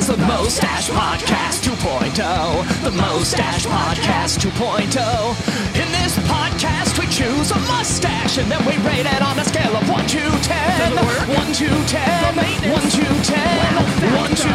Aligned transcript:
is 0.00 0.06
the 0.06 0.16
Mustache 0.16 0.88
Podcast 0.88 1.60
2.0. 1.62 2.82
The 2.82 2.90
Mustache 2.92 3.66
Podcast 3.66 4.38
2.0. 4.38 5.36
In 5.76 5.92
this 5.92 6.16
podcast, 6.20 6.98
we 6.98 7.04
choose 7.06 7.50
a 7.50 7.58
mustache 7.68 8.38
and 8.38 8.50
then 8.50 8.64
we 8.64 8.78
rate 8.88 9.04
it 9.04 9.20
on 9.20 9.38
a 9.38 9.44
scale 9.44 9.76
of 9.76 9.86
1 9.90 10.06
to 10.06 10.18
10. 10.18 10.96
1 10.96 11.52
to 11.52 11.68
10. 11.86 12.34
1 12.72 12.82
to 12.82 13.04
10. 13.24 13.76
1 14.16 14.30
to 14.30 14.48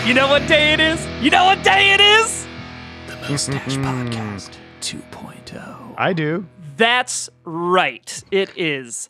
10. 0.00 0.08
You 0.08 0.14
know 0.14 0.28
what 0.28 0.46
day 0.48 0.72
it 0.72 0.80
is? 0.80 1.06
You 1.20 1.30
know 1.30 1.44
what 1.44 1.62
day 1.62 1.92
it 1.92 2.00
is? 2.00 2.46
The 3.06 3.16
Mustache 3.28 3.76
Podcast 3.76 4.56
2.0. 4.80 5.94
I 5.98 6.14
do. 6.14 6.46
That's 6.76 7.30
right. 7.44 8.24
It 8.32 8.50
is 8.56 9.08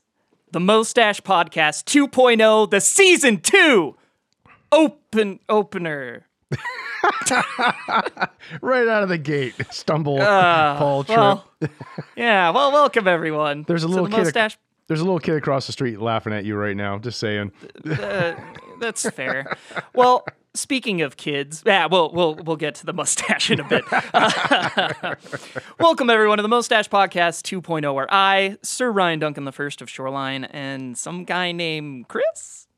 the 0.55 0.61
Mustache 0.61 1.21
Podcast 1.21 1.83
2.0, 1.83 2.71
the 2.71 2.81
season 2.81 3.41
2 3.41 3.97
open 4.71 5.41
opener. 5.49 6.27
Right 8.63 8.87
out 8.87 9.03
of 9.03 9.09
the 9.09 9.19
gate, 9.19 9.55
stumble, 9.71 10.21
Uh, 10.23 10.79
fall, 10.79 11.03
trip. 11.05 11.19
well, 11.19 11.45
yeah, 12.17 12.51
well, 12.51 12.71
welcome 12.73 13.09
everyone. 13.09 13.65
There's 13.67 13.83
a 13.83 13.89
little 13.89 14.05
the 14.05 14.11
kid. 14.13 14.19
mustache. 14.25 14.57
There's 14.87 15.01
a 15.01 15.05
little 15.05 15.19
kid 15.19 15.35
across 15.37 15.67
the 15.67 15.73
street 15.73 16.01
laughing 16.01 16.33
at 16.33 16.45
you 16.45 16.55
right 16.57 16.77
now. 16.77 16.99
Just 16.99 17.19
saying. 17.19 17.51
Uh, 17.85 18.35
that's 18.81 19.09
fair. 19.11 19.57
Well, 19.93 20.25
speaking 20.55 21.03
of 21.03 21.17
kids, 21.17 21.63
yeah, 21.67 21.87
we'll 21.87 22.11
we'll 22.13 22.35
we'll 22.37 22.57
get 22.57 22.77
to 22.77 22.87
the 22.87 22.93
mustache 22.93 23.51
in 23.51 23.61
a 23.61 23.65
bit. 23.69 23.85
welcome 25.81 26.11
everyone 26.11 26.39
to 26.39 26.43
the 26.43 26.49
Mustache 26.49 26.89
Podcast 26.89 27.43
2.0, 27.61 27.95
where 27.95 28.07
I, 28.11 28.57
Sir 28.63 28.91
Ryan 28.91 29.19
Duncan, 29.19 29.45
the 29.45 29.53
first 29.53 29.83
of 29.83 29.91
Shoreline, 29.91 30.45
and 30.45 30.97
some 30.97 31.25
guy 31.25 31.53
named 31.53 32.09
Chris 32.09 32.69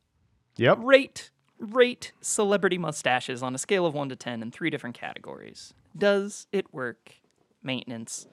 Yep. 0.56 0.78
rate 0.80 1.30
rate 1.58 2.12
celebrity 2.20 2.78
mustaches 2.78 3.42
on 3.42 3.54
a 3.54 3.58
scale 3.58 3.86
of 3.86 3.94
1 3.94 4.10
to 4.10 4.16
10 4.16 4.42
in 4.42 4.50
three 4.50 4.68
different 4.68 4.94
categories. 4.98 5.72
Does 5.96 6.46
it 6.52 6.72
work? 6.72 7.14
Maintenance 7.62 8.26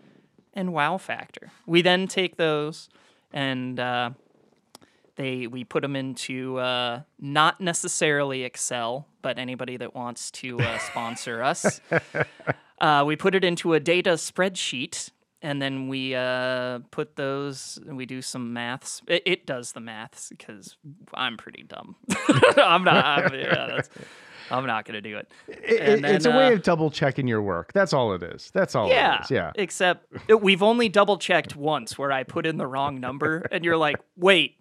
and 0.54 0.74
wow 0.74 0.98
factor. 0.98 1.52
We 1.66 1.82
then 1.82 2.08
take 2.08 2.36
those 2.36 2.90
and 3.32 3.80
uh, 3.80 4.12
they 5.16 5.48
we 5.48 5.64
put 5.64 5.82
them 5.82 5.96
into 5.96 6.58
uh, 6.58 7.02
not 7.20 7.62
necessarily 7.62 8.44
Excel, 8.44 9.08
but 9.22 9.38
anybody 9.38 9.78
that 9.78 9.94
wants 9.96 10.32
to 10.32 10.60
uh, 10.60 10.78
sponsor 10.90 11.44
us. 11.44 11.80
Uh, 12.82 13.04
we 13.06 13.16
put 13.16 13.36
it 13.36 13.44
into 13.44 13.74
a 13.74 13.80
data 13.80 14.12
spreadsheet, 14.12 15.12
and 15.42 15.62
then 15.62 15.88
we 15.88 16.16
uh, 16.16 16.80
put 16.92 17.16
those. 17.16 17.80
And 17.88 17.96
we 17.96 18.06
do 18.06 18.22
some 18.22 18.54
maths. 18.54 19.02
It, 19.08 19.24
it 19.26 19.46
does 19.46 19.72
the 19.72 19.80
maths 19.80 20.30
because 20.30 20.76
I'm 21.14 21.38
pretty 21.38 21.64
dumb. 21.64 21.96
I'm 22.58 22.84
not. 22.84 23.06
I'm, 23.06 23.34
yeah, 23.40 23.68
that's, 23.70 23.90
I'm 24.52 24.66
not 24.66 24.84
gonna 24.86 25.00
do 25.02 25.18
it. 25.18 25.32
It- 25.48 25.80
And 25.82 26.06
it's 26.06 26.26
then, 26.26 26.34
a 26.34 26.38
way 26.38 26.48
uh, 26.48 26.54
of 26.54 26.64
double 26.64 26.92
checking 26.92 27.28
your 27.28 27.42
work. 27.42 27.72
That's 27.72 27.94
all 27.94 28.14
it 28.14 28.24
is. 28.24 28.52
That's 28.54 28.76
all 28.76 28.90
Yeah. 28.90 29.20
it 29.20 29.26
is. 29.26 29.32
Yeah. 29.32 29.52
Except 29.56 30.06
we've 30.42 30.64
only 30.64 30.90
double 30.90 31.18
checked 31.18 31.56
once 31.56 31.98
where 31.98 32.12
I 32.12 32.24
put 32.24 32.46
in 32.46 32.58
the 32.58 32.68
wrong 32.68 33.00
number, 33.00 33.48
and 33.52 33.64
you're 33.64 33.78
like, 33.78 33.98
wait. 34.18 34.58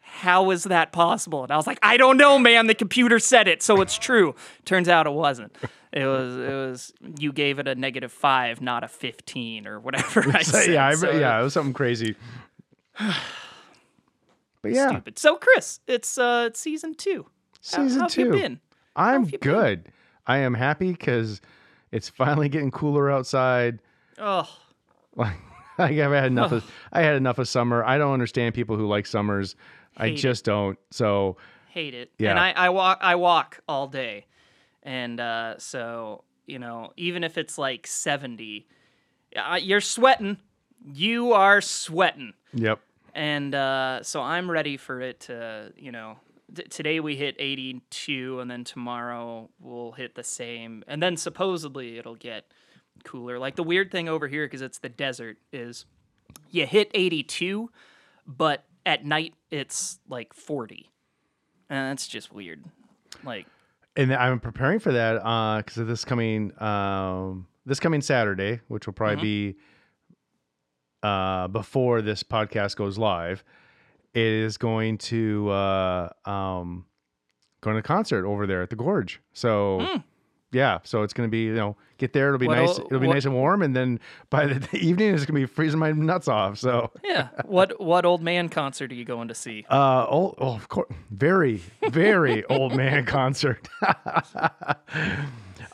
How 0.00 0.50
is 0.50 0.64
that 0.64 0.92
possible? 0.92 1.42
And 1.42 1.52
I 1.52 1.56
was 1.56 1.66
like, 1.66 1.78
I 1.82 1.96
don't 1.96 2.16
know, 2.16 2.38
man. 2.38 2.66
The 2.68 2.74
computer 2.74 3.18
said 3.18 3.48
it, 3.48 3.62
so 3.62 3.80
it's 3.82 3.98
true. 3.98 4.34
Turns 4.64 4.88
out 4.88 5.06
it 5.06 5.12
wasn't. 5.12 5.54
It 5.92 6.06
was. 6.06 6.36
It 6.36 6.52
was. 6.54 6.92
You 7.18 7.32
gave 7.32 7.58
it 7.58 7.68
a 7.68 7.74
negative 7.74 8.12
five, 8.12 8.60
not 8.60 8.82
a 8.84 8.88
fifteen 8.88 9.66
or 9.66 9.78
whatever 9.80 10.24
I 10.34 10.42
So, 10.42 10.58
said. 10.60 10.72
yeah, 10.72 10.86
I, 10.88 10.94
so 10.94 11.10
yeah, 11.10 11.38
it 11.38 11.42
was 11.42 11.52
something 11.54 11.74
crazy. 11.74 12.16
But 14.62 14.72
yeah, 14.72 14.88
Stupid. 14.88 15.18
So, 15.18 15.36
Chris, 15.36 15.80
it's 15.86 16.18
uh, 16.18 16.44
it's 16.48 16.58
season 16.60 16.94
two. 16.94 17.26
Season 17.60 18.00
how, 18.00 18.06
two. 18.08 18.32
Been? 18.32 18.60
I'm 18.96 19.24
you 19.24 19.30
been? 19.32 19.40
good. 19.40 19.92
I 20.26 20.38
am 20.38 20.54
happy 20.54 20.90
because 20.92 21.40
it's 21.92 22.08
finally 22.08 22.48
getting 22.48 22.70
cooler 22.70 23.10
outside. 23.10 23.80
Oh, 24.18 24.48
Like 25.16 25.36
I 25.78 25.92
have 25.92 26.12
had 26.12 26.26
enough 26.26 26.52
of 26.52 26.64
I 26.92 27.02
had 27.02 27.16
enough 27.16 27.38
of 27.38 27.48
summer. 27.48 27.84
I 27.84 27.98
don't 27.98 28.12
understand 28.12 28.54
people 28.54 28.76
who 28.76 28.86
like 28.88 29.06
summers. 29.06 29.56
I 29.96 30.08
Hate 30.08 30.14
it. 30.18 30.22
just 30.22 30.44
don't. 30.44 30.78
So 30.90 31.36
hate 31.68 31.94
it. 31.94 32.10
Yeah. 32.18 32.30
And 32.30 32.38
I, 32.38 32.52
I 32.52 32.68
walk 32.70 32.98
I 33.00 33.14
walk 33.16 33.60
all 33.68 33.86
day. 33.88 34.26
And 34.82 35.18
uh, 35.20 35.58
so, 35.58 36.22
you 36.46 36.58
know, 36.58 36.92
even 36.96 37.24
if 37.24 37.36
it's 37.38 37.58
like 37.58 37.86
70, 37.86 38.66
uh, 39.36 39.58
you're 39.60 39.80
sweating. 39.80 40.38
You 40.84 41.32
are 41.32 41.60
sweating. 41.60 42.34
yep. 42.54 42.80
And 43.14 43.54
uh, 43.54 44.02
so 44.02 44.20
I'm 44.22 44.48
ready 44.50 44.76
for 44.76 45.00
it 45.00 45.20
to, 45.20 45.72
you 45.76 45.90
know, 45.90 46.18
today 46.70 47.00
we 47.00 47.16
hit 47.16 47.34
82 47.38 48.38
and 48.40 48.50
then 48.50 48.62
tomorrow 48.62 49.48
we'll 49.58 49.92
hit 49.92 50.14
the 50.14 50.22
same. 50.22 50.84
And 50.86 51.02
then 51.02 51.16
supposedly 51.16 51.98
it'll 51.98 52.14
get 52.14 52.44
cooler. 53.04 53.38
Like 53.38 53.56
the 53.56 53.62
weird 53.64 53.90
thing 53.90 54.08
over 54.08 54.28
here 54.28 54.46
cuz 54.48 54.60
it's 54.62 54.78
the 54.78 54.88
desert 54.88 55.38
is 55.52 55.86
you 56.50 56.66
hit 56.66 56.90
82 56.94 57.70
but 58.26 58.64
at 58.86 59.04
night 59.04 59.34
it's 59.50 59.98
like 60.08 60.32
40. 60.32 60.88
And 61.68 61.90
that's 61.90 62.06
just 62.08 62.32
weird. 62.32 62.64
Like 63.22 63.46
And 63.96 64.14
I'm 64.14 64.40
preparing 64.40 64.78
for 64.78 64.92
that 64.92 65.16
because 65.58 65.76
of 65.76 65.88
this 65.88 66.04
coming 66.04 66.52
um, 66.62 67.48
this 67.66 67.80
coming 67.80 68.00
Saturday, 68.00 68.60
which 68.68 68.86
will 68.86 68.94
probably 68.94 69.16
be 69.22 69.56
uh, 71.02 71.48
before 71.48 72.00
this 72.00 72.22
podcast 72.22 72.76
goes 72.76 72.96
live. 72.96 73.44
It 74.14 74.22
is 74.22 74.56
going 74.56 74.96
to 74.98 75.50
uh, 75.50 76.08
um, 76.24 76.86
going 77.60 77.74
to 77.74 77.80
a 77.80 77.82
concert 77.82 78.24
over 78.24 78.46
there 78.46 78.62
at 78.62 78.70
the 78.70 78.76
Gorge. 78.76 79.20
So 79.34 80.00
yeah, 80.52 80.78
so 80.84 81.02
it's 81.02 81.12
going 81.12 81.28
to 81.28 81.30
be 81.30 81.42
you 81.44 81.54
know 81.54 81.76
get 81.98 82.12
there. 82.12 82.28
It'll 82.28 82.38
be 82.38 82.46
What 82.46 82.58
nice. 82.58 82.78
It'll 82.78 82.98
be 83.00 83.06
what- 83.06 83.14
nice 83.14 83.24
and 83.24 83.34
warm, 83.34 83.62
and 83.62 83.74
then 83.74 84.00
by 84.30 84.46
the 84.46 84.68
evening 84.76 85.14
it's 85.14 85.24
going 85.26 85.40
to 85.40 85.46
be 85.46 85.52
freezing 85.52 85.78
my 85.80 85.92
nuts 85.92 86.28
off. 86.28 86.58
So. 86.58 86.90
yeah, 87.04 87.28
what 87.44 87.80
what 87.80 88.04
old 88.06 88.22
man 88.22 88.48
concert 88.48 88.90
are 88.92 88.94
you 88.94 89.04
going 89.04 89.28
to 89.28 89.34
see? 89.34 89.64
Uh 89.70 90.06
oh, 90.08 90.34
oh 90.38 90.54
of 90.54 90.68
course, 90.68 90.92
very 91.10 91.62
very 91.90 92.44
old 92.46 92.74
man 92.74 93.04
concert. 93.06 93.68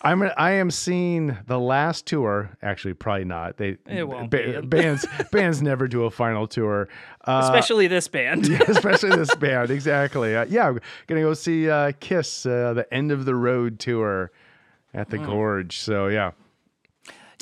I'm 0.05 0.23
I 0.37 0.53
am 0.53 0.71
seeing 0.73 1.37
the 1.47 1.61
last 1.61 2.07
tour. 2.07 2.51
Actually, 2.61 2.95
probably 2.95 3.25
not. 3.25 3.57
They 3.57 3.77
It 3.87 4.03
won't 4.09 4.31
ba- 4.31 4.61
be. 4.63 4.67
bands 4.67 5.07
bands 5.31 5.63
never 5.63 5.87
do 5.87 6.05
a 6.05 6.11
final 6.11 6.49
tour. 6.49 6.89
Uh, 7.25 7.41
Especially 7.45 7.87
this 7.87 8.09
band. 8.09 8.49
especially 8.69 9.11
this 9.11 9.33
band. 9.37 9.71
Exactly. 9.71 10.35
Uh, 10.35 10.47
yeah, 10.49 10.69
I'm 10.69 10.81
gonna 11.07 11.21
go 11.21 11.35
see 11.35 11.71
uh, 11.71 11.93
Kiss, 12.01 12.45
uh, 12.47 12.73
the 12.75 12.93
end 12.93 13.13
of 13.13 13.27
the 13.27 13.35
road 13.37 13.79
tour 13.79 14.33
at 14.95 15.09
the 15.11 15.19
Gorge. 15.19 15.79
So 15.79 16.09
yeah, 16.09 16.33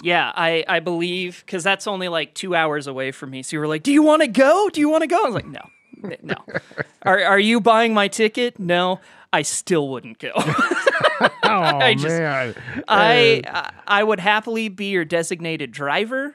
Yeah, 0.03 0.33
I, 0.35 0.65
I 0.69 0.81
believe 0.81 1.43
because 1.45 1.63
that's 1.63 1.87
only 1.87 2.09
like 2.09 2.35
two 2.35 2.55
hours 2.55 2.87
away 2.87 3.13
from 3.13 3.31
me. 3.31 3.43
So 3.43 3.57
you 3.57 3.61
were 3.61 3.67
like, 3.69 3.83
"Do 3.83 3.93
you 3.93 4.03
want 4.03 4.23
to 4.23 4.29
go? 4.29 4.69
Do 4.73 4.81
you 4.81 4.89
want 4.89 5.03
to 5.03 5.07
go?" 5.07 5.19
I 5.23 5.27
was 5.27 5.35
like, 5.35 5.47
"No, 5.47 5.63
no." 6.23 6.35
are 7.03 7.23
are 7.23 7.39
you 7.39 7.61
buying 7.61 7.93
my 7.95 8.09
ticket? 8.09 8.59
No, 8.59 9.01
I 9.33 9.43
still 9.43 9.89
wouldn't 9.89 10.19
go. 10.19 10.33
oh 11.45 11.93
just- 11.95 12.07
man, 12.07 12.55
I 12.89 13.43
I- 13.47 13.73
I 13.87 14.03
would 14.05 14.21
happily 14.21 14.69
be 14.69 14.87
your 14.87 15.05
designated 15.05 15.73
driver, 15.73 16.35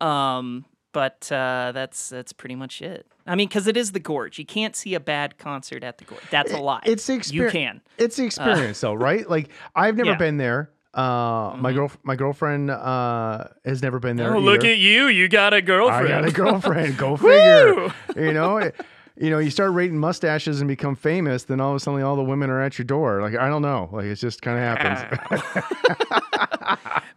um, 0.00 0.64
but 0.98 1.30
uh, 1.30 1.70
that's 1.72 2.08
that's 2.08 2.32
pretty 2.32 2.56
much 2.56 2.82
it. 2.82 3.06
I 3.24 3.34
mean, 3.36 3.46
because 3.48 3.66
it 3.68 3.76
is 3.76 3.92
the 3.92 4.00
Gorge, 4.00 4.38
you 4.38 4.44
can't 4.44 4.74
see 4.74 4.94
a 4.94 5.00
bad 5.00 5.38
concert 5.38 5.84
at 5.84 5.98
the 5.98 6.04
Gorge. 6.04 6.22
That's 6.30 6.52
a 6.52 6.58
lie. 6.58 6.82
It's 6.84 7.06
the 7.06 7.14
experience. 7.14 7.32
You 7.32 7.44
experience. 7.44 7.82
can. 7.98 8.04
It's 8.04 8.16
the 8.16 8.24
experience, 8.24 8.80
though, 8.80 8.94
right? 8.94 9.28
Like 9.30 9.50
I've 9.76 9.96
never 9.96 10.08
Yeah. 10.10 10.14
Mm-hmm. 10.14 10.18
been 10.24 10.36
there. 10.38 10.70
Uh, 10.94 11.54
my 11.58 11.72
girl, 11.72 11.92
my 12.02 12.16
girlfriend, 12.16 12.70
uh, 12.70 13.44
has 13.64 13.80
never 13.82 14.00
been 14.00 14.16
there. 14.16 14.34
Oh, 14.34 14.40
look 14.40 14.64
at 14.64 14.78
you! 14.78 15.06
You 15.06 15.28
got 15.28 15.54
a 15.54 15.62
girlfriend. 15.62 16.12
I 16.12 16.20
got 16.20 16.28
a 16.28 16.32
girlfriend. 16.32 16.96
Go 16.96 17.16
figure. 17.28 17.94
You 18.16 18.32
know, 18.32 18.56
it- 18.56 18.74
you 19.20 19.30
know, 19.30 19.38
you 19.38 19.50
start 19.50 19.72
rating 19.72 19.98
mustaches 19.98 20.60
and 20.60 20.68
become 20.68 20.94
famous, 20.96 21.44
then 21.44 21.60
all 21.60 21.70
of 21.70 21.76
a 21.76 21.80
sudden 21.80 22.02
all 22.02 22.16
the 22.16 22.22
women 22.22 22.50
are 22.50 22.60
at 22.60 22.78
your 22.78 22.84
door. 22.84 23.20
Like 23.20 23.36
I 23.36 23.48
don't 23.48 23.62
know, 23.62 23.88
like 23.92 24.06
it 24.06 24.14
just 24.16 24.42
kind 24.42 24.58
of 24.58 24.64
happens. 24.78 25.42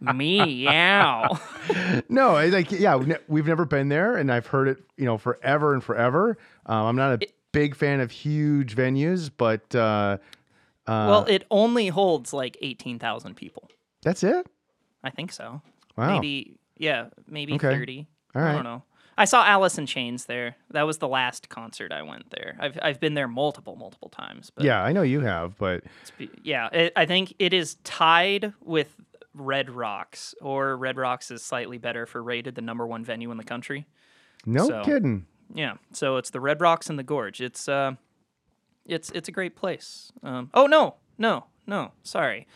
Meow. 0.00 1.38
no, 2.08 2.36
it's 2.36 2.52
like 2.54 2.70
yeah, 2.72 2.96
we've 3.28 3.46
never 3.46 3.64
been 3.64 3.88
there, 3.88 4.16
and 4.16 4.32
I've 4.32 4.46
heard 4.46 4.68
it, 4.68 4.78
you 4.96 5.04
know, 5.04 5.18
forever 5.18 5.74
and 5.74 5.82
forever. 5.82 6.36
Um, 6.66 6.86
I'm 6.86 6.96
not 6.96 7.22
a 7.22 7.26
big 7.52 7.76
fan 7.76 8.00
of 8.00 8.10
huge 8.10 8.74
venues, 8.74 9.30
but 9.36 9.74
uh, 9.74 10.18
well, 10.86 11.24
it 11.26 11.44
only 11.50 11.88
holds 11.88 12.32
like 12.32 12.56
eighteen 12.62 12.98
thousand 12.98 13.36
people. 13.36 13.68
that's 14.02 14.22
it. 14.24 14.46
I 15.04 15.10
think 15.10 15.32
so. 15.32 15.62
Wow. 15.96 16.14
Maybe 16.14 16.56
yeah, 16.78 17.06
maybe 17.28 17.54
Okay. 17.54 17.70
thirty. 17.74 18.06
All 18.34 18.42
I 18.42 18.52
don't 18.54 18.64
know. 18.64 18.82
I 19.18 19.24
saw 19.26 19.44
Alice 19.44 19.76
in 19.78 19.86
Chains 19.86 20.24
there. 20.24 20.56
That 20.70 20.82
was 20.82 20.98
the 20.98 21.08
last 21.08 21.48
concert 21.48 21.92
I 21.92 22.02
went 22.02 22.30
there. 22.30 22.56
I've 22.58 22.78
I've 22.80 23.00
been 23.00 23.14
there 23.14 23.28
multiple 23.28 23.76
multiple 23.76 24.08
times. 24.08 24.50
But 24.50 24.64
Yeah, 24.64 24.82
I 24.82 24.92
know 24.92 25.02
you 25.02 25.20
have, 25.20 25.56
but 25.58 25.84
it's 26.00 26.10
be- 26.12 26.30
yeah, 26.42 26.68
it, 26.72 26.92
I 26.96 27.04
think 27.06 27.34
it 27.38 27.52
is 27.52 27.74
tied 27.84 28.52
with 28.62 28.88
Red 29.34 29.70
Rocks, 29.70 30.34
or 30.40 30.76
Red 30.76 30.96
Rocks 30.96 31.30
is 31.30 31.42
slightly 31.42 31.78
better 31.78 32.06
for 32.06 32.22
rated 32.22 32.54
the 32.54 32.62
number 32.62 32.86
one 32.86 33.04
venue 33.04 33.30
in 33.30 33.36
the 33.36 33.44
country. 33.44 33.86
no 34.46 34.66
So- 34.66 34.82
kidding. 34.84 35.26
Yeah. 35.54 35.74
So 35.92 36.16
it's 36.16 36.30
the 36.30 36.40
Red 36.40 36.60
Rocks 36.62 36.88
and 36.88 36.98
the 36.98 37.02
Gorge. 37.02 37.40
It's 37.42 37.68
uh, 37.68 37.92
it's 38.86 39.10
it's 39.10 39.28
a 39.28 39.32
great 39.32 39.54
place. 39.56 40.10
Um, 40.22 40.48
oh 40.54 40.66
no, 40.66 40.94
no, 41.18 41.44
no. 41.66 41.92
Sorry, 42.02 42.46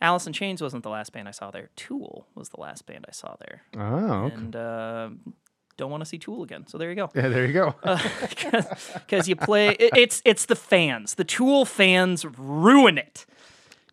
Alice 0.00 0.26
in 0.26 0.32
Chains 0.32 0.62
wasn't 0.62 0.82
the 0.82 0.88
last 0.90 1.12
band 1.12 1.28
I 1.28 1.32
saw 1.32 1.50
there. 1.50 1.68
Tool 1.76 2.26
was 2.34 2.48
the 2.48 2.60
last 2.60 2.86
band 2.86 3.04
I 3.06 3.12
saw 3.12 3.36
there, 3.40 3.62
Oh, 3.76 4.24
okay. 4.24 4.34
and 4.34 4.56
uh, 4.56 5.10
don't 5.76 5.90
want 5.90 6.00
to 6.02 6.04
see 6.06 6.18
Tool 6.18 6.42
again. 6.42 6.66
So 6.66 6.78
there 6.78 6.88
you 6.90 6.96
go. 6.96 7.10
yeah, 7.14 7.28
there 7.28 7.46
you 7.46 7.52
go. 7.52 7.74
Because 8.94 9.28
you 9.28 9.36
play, 9.36 9.68
it, 9.70 9.90
it's 9.96 10.22
it's 10.24 10.46
the 10.46 10.56
fans. 10.56 11.14
The 11.14 11.24
Tool 11.24 11.64
fans 11.64 12.24
ruin 12.24 12.98
it. 12.98 13.26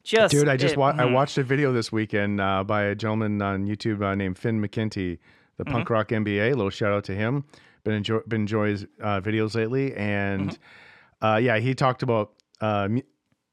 Just 0.03 0.31
Dude, 0.31 0.47
I 0.47 0.57
just 0.57 0.73
it- 0.73 0.77
wa- 0.79 0.89
I 0.97 1.03
mm. 1.05 1.13
watched 1.13 1.37
a 1.37 1.43
video 1.43 1.71
this 1.73 1.91
weekend 1.91 2.41
uh, 2.41 2.63
by 2.63 2.83
a 2.83 2.95
gentleman 2.95 3.41
on 3.41 3.65
YouTube 3.67 4.01
uh, 4.01 4.15
named 4.15 4.37
Finn 4.37 4.61
McKenty, 4.61 5.19
the 5.57 5.63
Mm-hmm. 5.63 5.71
punk 5.73 5.89
rock 5.89 6.07
MBA. 6.09 6.55
Little 6.55 6.69
shout 6.71 6.91
out 6.91 7.03
to 7.05 7.13
him. 7.15 7.43
Been 7.83 7.93
enjoy 7.95 8.19
been 8.27 8.41
enjoying 8.41 8.71
his 8.71 8.85
uh, 9.01 9.21
videos 9.21 9.55
lately, 9.55 9.93
and 9.95 10.49
Mm-hmm. 10.51 11.25
uh, 11.25 11.37
yeah, 11.37 11.57
he 11.59 11.75
talked 11.75 12.01
about 12.03 12.31
uh, 12.61 12.89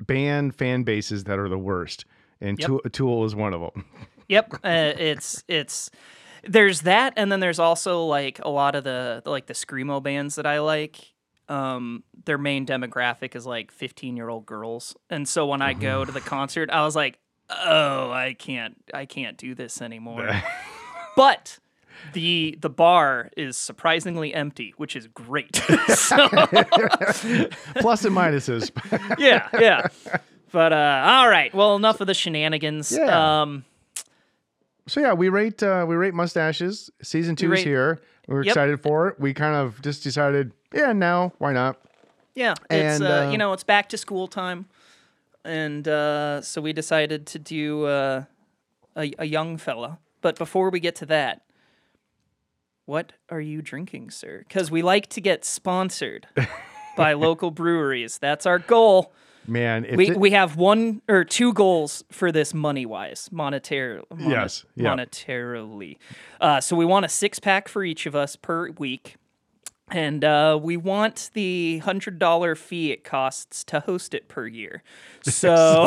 band 0.01 0.55
fan 0.55 0.83
bases 0.85 1.25
that 1.25 1.39
are 1.39 1.49
the 1.49 1.59
worst, 1.59 2.05
and 2.41 2.59
Yep. 2.59 2.67
Tool, 2.67 2.81
Tool 2.93 3.25
is 3.25 3.35
one 3.35 3.53
of 3.55 3.61
them. 3.61 3.85
Yep, 4.29 4.55
uh, 4.65 4.93
it's 4.99 5.43
it's 5.49 5.91
there's 6.45 6.83
that, 6.83 7.15
and 7.17 7.31
then 7.31 7.41
there's 7.41 7.59
also 7.59 8.05
like 8.05 8.41
a 8.43 8.49
lot 8.49 8.75
of 8.75 8.85
the 8.85 9.23
like 9.25 9.47
the 9.47 9.55
screamo 9.55 10.03
bands 10.03 10.37
that 10.37 10.47
I 10.47 10.61
like. 10.61 11.13
Um, 11.49 12.05
their 12.27 12.37
main 12.37 12.67
demographic 12.67 13.35
is 13.35 13.47
like 13.47 13.73
15 13.73 14.17
year 14.17 14.29
old 14.29 14.45
girls, 14.47 14.97
and 15.09 15.27
so 15.27 15.47
when 15.47 15.63
I 15.63 15.73
go 15.73 16.05
to 16.05 16.13
the 16.13 16.21
concert, 16.21 16.71
I 16.71 16.85
was 16.85 16.95
like, 16.95 17.19
oh, 17.51 18.11
I 18.11 18.35
can't, 18.39 18.77
I 18.93 19.07
can't 19.07 19.37
do 19.37 19.55
this 19.55 19.81
anymore. 19.81 20.31
but 21.17 21.59
the 22.13 22.57
the 22.61 22.71
bar 22.71 23.31
is 23.37 23.57
surprisingly 23.57 24.35
empty, 24.35 24.75
which 24.77 24.97
is 24.97 25.07
great. 25.09 25.57
so 25.89 26.29
Plus 26.29 28.05
and 28.05 28.17
minuses. 28.17 28.71
yeah, 29.19 29.49
yeah. 29.59 29.89
But 30.53 30.73
uh, 30.73 31.03
all 31.07 31.29
right, 31.29 31.53
well, 31.55 31.77
enough 31.77 32.01
of 32.01 32.07
the 32.07 32.15
shenanigans. 32.15 32.93
Yeah. 32.93 33.43
Um, 33.43 33.65
so 34.89 35.01
yeah, 35.01 35.13
we 35.13 35.29
rate 35.29 35.63
uh, 35.63 35.85
we 35.89 35.95
rate 35.95 36.15
mustaches. 36.15 36.91
Season 37.03 37.37
two 37.37 37.53
is 37.53 37.63
here. 37.63 38.01
We're 38.27 38.43
Yep. 38.43 38.53
excited 38.53 38.81
for 38.83 39.09
it. 39.09 39.21
We 39.21 39.33
kind 39.33 39.55
of 39.55 39.81
just 39.83 40.03
decided, 40.03 40.53
yeah, 40.75 40.93
now 40.93 41.33
why 41.39 41.53
not? 41.53 41.81
Yeah, 42.35 42.55
it's 42.71 43.01
uh, 43.01 43.27
uh, 43.27 43.33
you 43.33 43.39
know 43.39 43.53
it's 43.53 43.65
back 43.65 43.89
to 43.91 43.97
school 43.97 44.27
time, 44.29 44.67
and 45.45 45.87
uh, 45.87 46.41
so 46.43 46.61
we 46.61 46.73
decided 46.73 47.27
to 47.29 47.39
do 47.39 47.85
uh, 47.85 48.25
a, 48.97 49.13
a 49.19 49.25
young 49.25 49.57
fella. 49.57 49.99
But 50.21 50.37
before 50.37 50.71
we 50.71 50.81
get 50.81 50.95
to 50.97 51.07
that, 51.07 51.43
what 52.87 53.13
are 53.29 53.41
you 53.41 53.63
drinking, 53.63 54.11
sir? 54.11 54.45
Because 54.47 54.71
we 54.71 54.83
like 54.83 55.09
to 55.09 55.21
get 55.21 55.45
sponsored 55.45 56.27
by 56.97 57.13
local 57.13 57.51
breweries. 57.51 58.19
That's 58.19 58.47
our 58.47 58.59
goal. 58.59 59.13
Man, 59.49 59.87
We 59.97 60.11
it- 60.11 60.17
we 60.19 60.31
have 60.33 60.57
one 60.57 61.01
or 61.09 61.25
two 61.25 61.53
goals 61.55 62.05
for 62.13 62.31
this 62.31 62.53
money 62.53 62.85
wise, 62.87 63.29
monetary. 63.33 64.03
moni- 64.15 64.31
Yes, 64.31 64.65
yeah. 64.77 64.95
monetarily. 64.95 65.97
Uh, 66.41 66.61
so 66.61 66.77
we 66.77 66.85
want 66.85 67.07
a 67.07 67.09
six 67.09 67.39
pack 67.39 67.67
for 67.69 67.83
each 67.83 68.05
of 68.07 68.15
us 68.15 68.37
per 68.37 68.71
week. 68.73 69.17
And 69.91 70.23
uh, 70.25 70.59
we 70.63 70.77
want 70.77 71.31
the 71.35 71.79
hundred 71.79 72.19
dollar 72.19 72.55
fee 72.55 72.93
it 72.93 73.05
costs 73.05 73.65
to 73.65 73.81
host 73.81 74.13
it 74.15 74.29
per 74.29 74.47
year. 74.47 74.83
So 75.29 75.85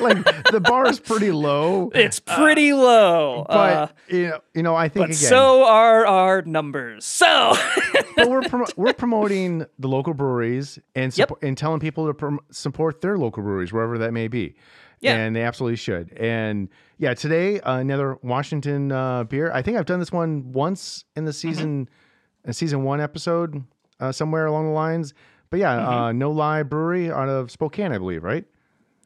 like 0.00 0.22
the 0.52 0.60
bar 0.60 0.86
is 0.88 1.00
pretty 1.10 1.32
low, 1.32 1.90
it's 1.94 2.20
pretty 2.20 2.72
low. 2.72 3.44
but 3.48 3.54
uh, 3.54 3.88
you 4.08 4.28
know, 4.28 4.40
you 4.54 4.62
know, 4.62 4.76
I 4.76 4.88
think 4.88 5.06
but 5.08 5.16
again, 5.16 5.28
so 5.28 5.64
are 5.64 6.06
our 6.06 6.42
numbers. 6.42 7.04
So 7.04 7.54
but 8.16 8.28
we're 8.30 8.42
promo- 8.42 8.70
we're 8.76 8.92
promoting 8.92 9.66
the 9.78 9.88
local 9.88 10.14
breweries 10.14 10.78
and 10.94 11.16
Yep. 11.16 11.32
and 11.42 11.56
telling 11.58 11.80
people 11.80 12.06
to 12.06 12.14
prom- 12.14 12.40
support 12.52 13.00
their 13.00 13.18
local 13.18 13.42
breweries 13.42 13.72
wherever 13.72 13.98
that 13.98 14.12
may 14.12 14.28
be. 14.28 14.54
Yeah. 15.00 15.14
and 15.16 15.34
they 15.36 15.42
absolutely 15.42 15.76
should. 15.76 16.12
And 16.12 16.68
yeah, 16.98 17.12
today 17.14 17.60
uh, 17.60 17.78
another 17.78 18.18
Washington 18.22 18.92
uh, 18.92 19.24
beer. 19.24 19.50
I 19.52 19.62
think 19.62 19.76
I've 19.78 19.84
done 19.86 19.98
this 19.98 20.12
one 20.12 20.52
once 20.52 21.04
in 21.16 21.24
the 21.24 21.32
Mm-hmm. 21.32 21.42
A 22.46 22.52
season 22.52 22.84
one 22.84 23.00
episode, 23.00 23.62
uh, 24.00 24.12
somewhere 24.12 24.46
along 24.46 24.66
the 24.66 24.72
lines. 24.72 25.12
But 25.50 25.60
yeah, 25.60 25.76
Mm-hmm. 25.76 25.88
uh, 25.88 26.12
No-Li 26.12 26.62
Brewery 26.64 27.10
out 27.10 27.28
of 27.28 27.50
Spokane, 27.50 27.92
I 27.92 27.98
believe, 27.98 28.22
right? 28.24 28.44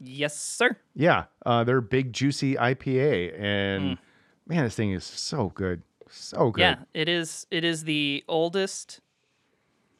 yes, 0.03 0.39
sir. 0.39 0.77
Yeah, 0.95 1.25
uh, 1.45 1.63
they're 1.65 1.81
big 1.83 2.13
juicy 2.13 2.55
IPA, 2.57 3.35
and 3.39 3.97
Mm. 3.97 3.99
man, 4.47 4.65
this 4.65 4.75
thing 4.75 4.93
is 4.93 5.05
so 5.05 5.51
good, 5.55 5.83
so 6.09 6.51
good. 6.51 6.61
Yeah, 6.61 6.77
it 6.95 7.09
is. 7.09 7.47
It 7.51 7.65
is 7.65 7.85
the 7.85 8.25
oldest, 8.29 9.01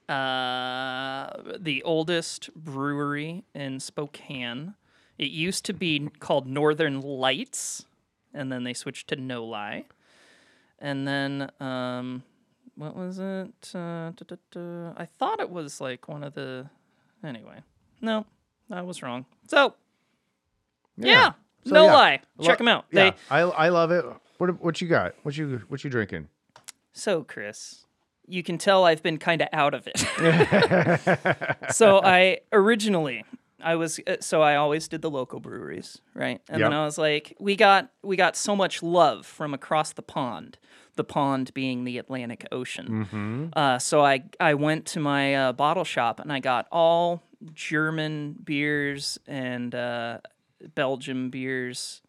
uh, 0.09 1.31
the 1.59 1.83
oldest 1.85 2.53
brewery 2.55 3.45
in 3.55 3.79
Spokane. 3.81 4.75
It 5.19 5.31
used 5.31 5.65
to 5.67 5.73
be 5.75 6.09
called 6.19 6.47
Northern 6.47 7.01
Lights, 7.01 7.85
and 8.33 8.51
then 8.51 8.65
they 8.65 8.73
switched 8.75 9.09
to 9.09 9.17
No-Li. 9.17 9.85
And 10.79 11.07
then, 11.07 11.51
um, 11.61 12.23
what 12.81 12.97
was 12.97 13.19
it? 13.19 13.75
Uh, 13.75 14.11
duh, 14.17 14.25
duh, 14.27 14.37
duh. 14.51 14.93
I 14.97 15.07
thought 15.19 15.39
it 15.39 15.51
was 15.51 15.81
like 15.83 16.09
one 16.09 16.25
of 16.25 16.33
the. 16.33 16.67
Anyway, 17.23 17.63
no, 18.01 18.25
I 18.71 18.81
was 18.81 19.03
wrong. 19.03 19.27
So, 19.49 19.75
yeah, 20.97 21.33
So, 21.67 21.75
No 21.75 21.85
yeah. 21.85 21.93
Lie. 21.93 22.21
Check 22.43 22.57
them 22.57 22.69
out. 22.69 22.87
Yeah, 22.91 23.11
They 23.11 23.17
I 23.29 23.41
I 23.41 23.69
love 23.69 23.91
it. 23.91 24.05
What 24.39 24.63
what 24.63 24.81
you 24.81 24.89
got? 24.89 25.15
What 25.25 25.37
you 25.37 25.61
what 25.69 25.85
you 25.85 25.91
drinking? 25.91 26.29
So, 26.95 27.23
Chris, 27.23 27.85
you 28.27 28.43
can 28.43 28.57
tell 28.57 28.85
I've 28.87 29.03
been 29.03 29.19
kind 29.19 29.43
of 29.43 29.49
out 29.53 29.75
of 29.75 29.87
it. 29.87 29.99
so, 31.75 32.01
I 32.03 32.39
originally 32.51 33.25
I 33.63 33.77
was 33.77 34.01
uh, 34.07 34.17
so 34.21 34.43
I 34.43 34.57
always 34.57 34.89
did 34.89 35.03
the 35.03 35.11
local 35.11 35.41
breweries, 35.41 36.01
right? 36.15 36.41
And 36.49 36.61
then 36.63 36.73
I 36.73 36.85
was 36.85 36.99
like, 36.99 37.37
we 37.41 37.57
got 37.57 37.91
we 38.03 38.17
got 38.17 38.37
so 38.37 38.55
much 38.57 38.83
love 38.83 39.27
from 39.27 39.55
across 39.55 39.93
the 39.93 40.03
pond. 40.03 40.59
The 40.97 41.05
pond 41.05 41.55
being 41.55 41.85
the 41.85 41.99
Atlantic 41.99 42.47
Ocean. 42.53 43.51
Uh, 43.57 43.79
so 43.79 44.05
I 44.05 44.25
I 44.39 44.55
went 44.55 44.87
to 44.87 45.01
my 45.01 45.35
uh, 45.35 45.53
bottle 45.53 45.85
shop 45.85 46.21
and 46.21 46.33
I 46.33 46.41
got 46.41 46.67
all 46.71 47.23
German 47.55 48.37
beers 48.45 49.19
and 49.27 49.75
uh, 49.75 50.19
Belgium 50.75 51.31
beers, 51.31 52.03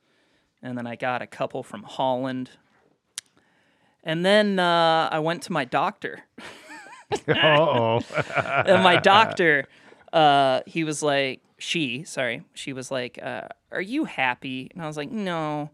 and 0.62 0.78
then 0.78 0.88
I 0.88 0.96
got 0.96 1.22
a 1.22 1.28
couple 1.28 1.64
from 1.64 1.84
Holland. 1.84 2.50
And 4.04 4.26
then 4.26 4.58
uh, 4.60 5.10
I 5.12 5.20
went 5.20 5.44
to 5.44 5.52
my 5.52 5.64
doctor, 5.64 6.22
oh, 7.30 8.02
and 8.36 8.84
my 8.84 8.98
doctor, 8.98 9.68
uh, 10.14 10.62
he 10.66 10.84
was 10.84 11.02
like, 11.04 11.42
she, 11.58 12.04
sorry, 12.04 12.44
she 12.54 12.74
was 12.74 12.90
like, 12.92 13.20
uh, 13.22 13.48
"Are 13.72 13.82
you 13.82 14.06
happy?" 14.06 14.70
And 14.74 14.82
I 14.84 14.88
was 14.88 14.98
like, 14.98 15.12
"No, 15.12 15.70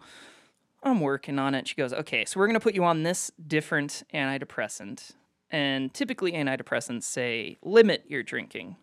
I'm 0.84 1.00
working 1.01 1.39
on 1.39 1.56
it." 1.56 1.67
She 1.67 1.75
goes, 1.75 1.94
"Okay, 1.94 2.25
so 2.25 2.39
we're 2.39 2.48
gonna 2.48 2.60
put 2.60 2.75
you 2.75 2.84
on 2.84 3.03
this 3.03 3.32
different 3.48 4.03
antidepressant, 4.13 5.12
and 5.50 5.94
typically 5.94 6.34
antidepressants 6.34 7.03
say 7.03 7.58
limit 7.63 8.03
your 8.08 8.22
drinking, 8.24 8.75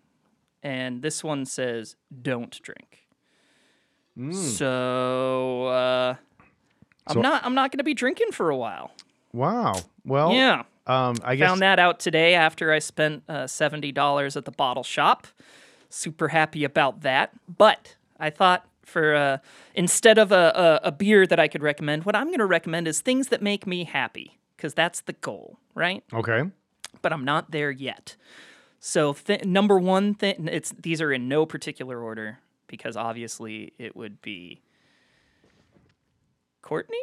and 0.62 1.02
this 1.02 1.23
one 1.23 1.44
says 1.44 1.96
don't 2.23 2.61
drink." 2.62 3.00
So, 4.32 5.66
uh, 5.66 6.14
I'm 7.06 7.14
So- 7.14 7.20
not. 7.20 7.44
I'm 7.44 7.54
not 7.54 7.70
gonna 7.73 7.82
be 7.84 7.94
drinking 7.94 8.30
for 8.32 8.49
a 8.50 8.56
while. 8.56 8.92
wow. 9.32 9.75
Well, 10.04 10.32
Yeah. 10.32 10.62
Um, 10.86 11.16
I 11.24 11.36
guess 11.36 11.48
Found 11.48 11.62
that 11.62 11.78
out 11.78 11.98
today 11.98 12.34
after 12.34 12.72
I 12.72 12.78
spent 12.78 13.22
uh, 13.28 13.46
seventy 13.46 13.92
dollars 13.92 14.36
at 14.36 14.44
the 14.44 14.50
bottle 14.50 14.82
shop. 14.82 15.26
Super 15.88 16.28
happy 16.28 16.64
about 16.64 17.00
that. 17.02 17.30
But 17.48 17.96
I 18.18 18.30
thought 18.30 18.66
for 18.84 19.14
uh, 19.14 19.38
instead 19.74 20.18
of 20.18 20.30
a, 20.32 20.80
a, 20.84 20.88
a 20.88 20.92
beer 20.92 21.26
that 21.26 21.40
I 21.40 21.48
could 21.48 21.62
recommend, 21.62 22.04
what 22.04 22.14
I'm 22.14 22.26
going 22.26 22.38
to 22.38 22.46
recommend 22.46 22.86
is 22.86 23.00
things 23.00 23.28
that 23.28 23.40
make 23.40 23.66
me 23.66 23.84
happy 23.84 24.38
because 24.56 24.74
that's 24.74 25.00
the 25.02 25.14
goal, 25.14 25.58
right? 25.74 26.04
okay. 26.12 26.42
But 27.02 27.12
I'm 27.12 27.24
not 27.24 27.50
there 27.50 27.70
yet. 27.70 28.16
So 28.78 29.14
th- 29.14 29.44
number 29.44 29.78
one 29.78 30.14
thing, 30.14 30.48
it's 30.50 30.70
these 30.70 31.00
are 31.00 31.12
in 31.12 31.28
no 31.28 31.46
particular 31.46 32.00
order 32.00 32.38
because 32.66 32.96
obviously 32.96 33.72
it 33.78 33.96
would 33.96 34.20
be 34.20 34.60
Courtney. 36.62 36.98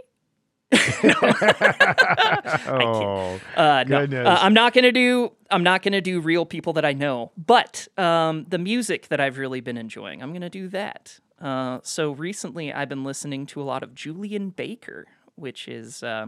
Oh, 2.68 3.40
Uh, 3.56 3.84
no, 3.88 4.04
Uh, 4.26 4.38
I'm 4.42 4.54
not 4.54 4.74
gonna 4.74 4.92
do. 4.92 5.32
I'm 5.50 5.64
not 5.64 5.82
gonna 5.82 6.02
do 6.02 6.20
real 6.20 6.46
people 6.46 6.74
that 6.74 6.86
I 6.86 6.94
know, 6.94 7.32
but 7.38 7.88
um, 7.98 8.46
the 8.48 8.58
music 8.58 9.08
that 9.10 9.20
I've 9.20 9.38
really 9.38 9.62
been 9.62 9.78
enjoying, 9.78 10.22
I'm 10.22 10.34
gonna 10.34 10.50
do 10.50 10.68
that. 10.70 11.20
Uh, 11.40 11.80
so 11.84 12.12
recently, 12.12 12.72
I've 12.72 12.90
been 12.90 13.04
listening 13.04 13.46
to 13.48 13.62
a 13.62 13.64
lot 13.64 13.84
of 13.84 13.96
Julien 13.96 14.50
Baker, 14.52 15.08
which 15.36 15.68
is 15.68 16.04
uh, 16.04 16.28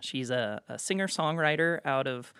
she's 0.00 0.30
a, 0.30 0.60
a 0.68 0.78
singer 0.78 1.06
songwriter 1.08 1.80
out 1.84 2.06
of 2.06 2.32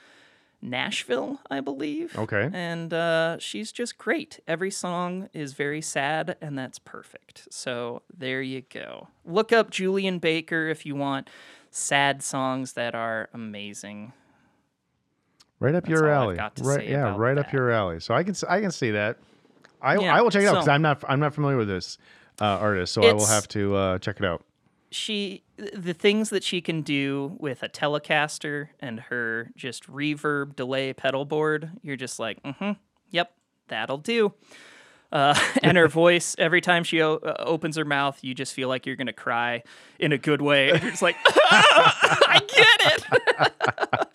Nashville, 0.63 1.41
I 1.51 1.61
believe. 1.61 2.17
Okay. 2.19 2.51
and 2.53 2.93
uh, 2.93 3.39
she's 3.39 3.73
just 3.73 3.99
great. 3.99 4.41
Every 4.49 4.71
song 4.71 5.29
is 5.33 5.53
very 5.53 5.83
sad, 5.83 6.37
and 6.41 6.59
that's 6.59 6.79
perfect. 6.79 7.49
So 7.51 8.03
there 8.17 8.43
you 8.43 8.63
go. 8.63 9.09
Look 9.25 9.53
up 9.53 9.71
Julien 9.71 10.19
Baker 10.19 10.69
if 10.69 10.87
you 10.87 10.95
want 10.97 11.29
sad 11.71 12.23
songs 12.23 12.73
that 12.73 12.95
are 12.95 13.29
amazing. 13.33 14.13
right 15.61 15.75
up 15.75 15.89
your 15.89 16.09
alley. 16.09 16.39
right, 16.61 16.89
yeah, 16.89 17.15
right 17.17 17.39
up 17.39 17.53
your 17.53 17.71
alley. 17.71 18.01
So 18.01 18.15
I 18.15 18.23
can 18.23 18.35
I 18.49 18.61
can 18.61 18.71
see 18.71 18.93
that. 18.93 19.19
I 19.81 19.99
Yeah, 19.99 20.17
I 20.17 20.23
will 20.23 20.31
check 20.31 20.43
it 20.43 20.47
out 20.47 20.53
because 20.53 20.67
so- 20.67 20.73
I'm 20.73 20.83
not 20.83 21.05
I'm 21.09 21.21
not 21.21 21.35
familiar 21.35 21.57
with 21.57 21.69
this 21.69 21.99
uh, 22.41 22.45
artist, 22.45 22.93
so 22.93 23.03
I 23.03 23.13
will 23.13 23.27
have 23.27 23.49
to 23.49 23.75
uh, 23.75 23.99
check 23.99 24.19
it 24.19 24.25
out. 24.25 24.43
She 24.97 25.43
the 25.57 25.93
things 25.93 26.31
that 26.31 26.43
she 26.43 26.61
can 26.63 26.81
do 26.81 27.37
with 27.39 27.63
a 27.63 27.69
Telecaster 27.69 28.69
and 28.81 28.99
her 28.99 29.51
just 29.55 29.87
reverb 29.91 30.57
delay 30.57 30.93
pedal 30.95 31.25
board, 31.27 31.71
you're 31.83 31.97
just 31.97 32.19
like, 32.19 32.43
mm-hmm, 32.43 32.73
yep, 33.11 33.33
that'll 33.69 33.99
do. 33.99 34.33
Uh, 35.13 35.39
and 35.63 35.77
her 35.77 35.87
voice, 36.03 36.35
every 36.39 36.63
time 36.63 36.83
she 36.83 37.03
o- 37.03 37.17
uh, 37.17 37.37
opens 37.41 37.77
her 37.77 37.85
mouth, 37.85 38.19
you 38.23 38.35
just 38.35 38.55
feel 38.55 38.69
like 38.69 38.87
you're 38.87 38.97
gonna 38.97 39.13
cry 39.13 39.63
in 39.99 40.13
a 40.13 40.19
good 40.19 40.41
way. 40.41 40.69
You're 40.69 40.79
just 40.79 41.03
like, 41.03 41.17
I 41.27 42.41
get 42.49 43.05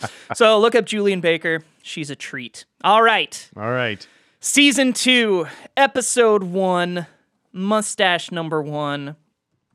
it. 0.04 0.12
so 0.36 0.60
look 0.60 0.74
up 0.74 0.86
Julien 0.86 1.22
Baker. 1.22 1.62
She's 1.84 2.10
a 2.10 2.16
treat. 2.16 2.66
All 2.84 3.04
right. 3.04 3.50
All 3.56 3.72
right. 3.72 4.06
Season 4.40 4.94
two, 4.94 5.46
episode 5.78 6.42
one, 6.44 7.06
mustache 7.54 8.32
number 8.32 8.62
one. 8.64 9.16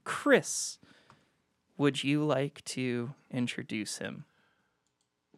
Chris, 0.03 0.79
would 1.79 2.03
you 2.05 2.25
like 2.25 2.63
to 2.65 3.15
introduce 3.31 3.99
him? 3.99 4.25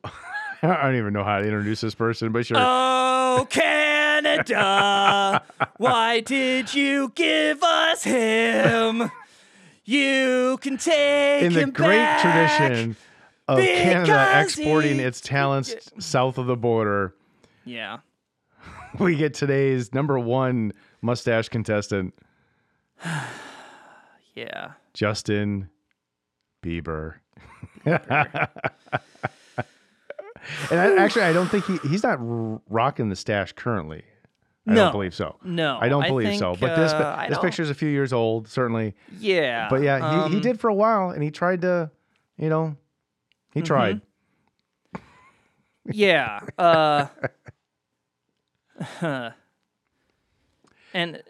I 0.04 0.82
don't 0.82 0.96
even 0.96 1.12
know 1.12 1.24
how 1.24 1.38
to 1.38 1.44
introduce 1.44 1.80
this 1.80 1.94
person, 1.94 2.32
but 2.32 2.46
sure. 2.46 2.56
Oh, 2.60 3.46
Canada, 3.50 5.42
why 5.76 6.20
did 6.20 6.74
you 6.74 7.12
give 7.14 7.62
us 7.62 8.02
him? 8.04 9.10
You 9.84 10.58
can 10.60 10.76
take 10.76 11.44
In 11.44 11.52
the 11.54 11.60
him 11.60 11.70
great 11.70 11.96
back. 11.96 12.20
tradition 12.58 12.96
of 13.46 13.58
Canada 13.58 14.40
exporting 14.42 14.96
he- 14.96 15.02
its 15.04 15.20
talents 15.20 15.74
south 15.98 16.36
of 16.38 16.46
the 16.46 16.56
border, 16.56 17.14
Yeah. 17.64 17.98
we 18.98 19.14
get 19.16 19.32
today's 19.34 19.94
number 19.94 20.18
one 20.18 20.72
mustache 21.00 21.48
contestant, 21.48 22.12
Yeah. 24.34 24.72
Justin 24.94 25.70
Bieber. 26.62 27.14
and 27.84 27.98
I, 30.70 30.96
actually, 30.96 31.22
I 31.22 31.32
don't 31.32 31.48
think 31.48 31.64
he 31.66 31.76
he's 31.88 32.02
not 32.02 32.18
r- 32.20 32.60
rocking 32.68 33.08
the 33.08 33.16
stash 33.16 33.52
currently. 33.52 34.02
I 34.66 34.72
No. 34.74 34.84
don't 34.84 34.92
believe 34.92 35.14
so. 35.14 35.36
No, 35.42 35.78
I 35.80 35.88
don't 35.88 36.04
I 36.04 36.08
believe 36.08 36.38
so. 36.38 36.54
But 36.58 36.76
this 36.76 36.92
uh, 36.92 37.24
this 37.28 37.36
don't- 37.36 37.44
picture's 37.44 37.70
a 37.70 37.74
few 37.74 37.88
years 37.88 38.12
old, 38.12 38.48
certainly. 38.48 38.94
Yeah. 39.18 39.68
But 39.70 39.82
yeah, 39.82 40.24
he, 40.24 40.30
he 40.30 40.36
um, 40.36 40.40
did 40.42 40.60
for 40.60 40.68
a 40.68 40.74
while, 40.74 41.10
and 41.10 41.22
he 41.22 41.30
tried 41.30 41.62
to, 41.62 41.90
you 42.36 42.48
know, 42.48 42.76
he 43.54 43.60
Mm-hmm. 43.60 43.66
tried. 43.66 44.00
Yeah. 45.86 46.40
Uh, 46.58 47.06
and 50.92 51.22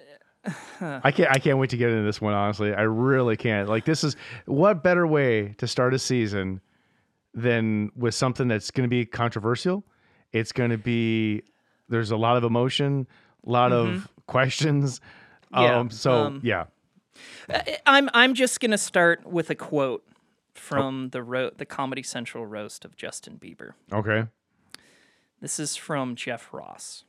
I 0.80 1.10
can't 1.10 1.30
I 1.30 1.38
can't 1.38 1.58
wait 1.58 1.70
to 1.70 1.76
get 1.76 1.90
into 1.90 2.04
this 2.04 2.20
one. 2.20 2.34
Honestly, 2.34 2.72
I 2.74 2.82
really 2.82 3.36
can't. 3.36 3.68
Like 3.68 3.84
this 3.84 4.04
is 4.04 4.16
what 4.46 4.82
better 4.82 5.06
way 5.06 5.54
to 5.58 5.66
start 5.66 5.94
a 5.94 5.98
season 5.98 6.60
than 7.34 7.90
with 7.96 8.14
something 8.14 8.48
that's 8.48 8.70
going 8.70 8.84
to 8.84 8.90
be 8.90 9.04
controversial. 9.06 9.84
It's 10.32 10.52
going 10.52 10.70
to 10.70 10.78
be 10.78 11.42
there's 11.88 12.10
a 12.10 12.16
lot 12.16 12.36
of 12.36 12.44
emotion, 12.44 13.06
a 13.46 13.50
lot 13.50 13.72
of 13.72 14.08
questions. 14.26 15.00
Mm-hmm. 15.00 15.62
Yeah, 15.62 15.78
Um, 15.78 15.90
so 15.90 16.12
um, 16.12 16.40
yeah, 16.44 16.64
I'm 17.86 18.10
I'm 18.12 18.34
just 18.34 18.60
gonna 18.60 18.76
start 18.78 19.26
with 19.26 19.48
a 19.50 19.54
quote 19.54 20.04
from 20.54 21.08
the 21.10 21.22
ro- 21.22 21.50
the 21.56 21.64
Comedy 21.64 22.02
Central 22.02 22.44
roast 22.46 22.84
of 22.84 22.96
Justin 22.96 23.38
Bieber. 23.38 23.72
okay. 23.92 24.24
This 25.40 25.60
is 25.60 25.76
from 25.76 26.16
Jeff 26.16 26.48
Ross. 26.52 27.04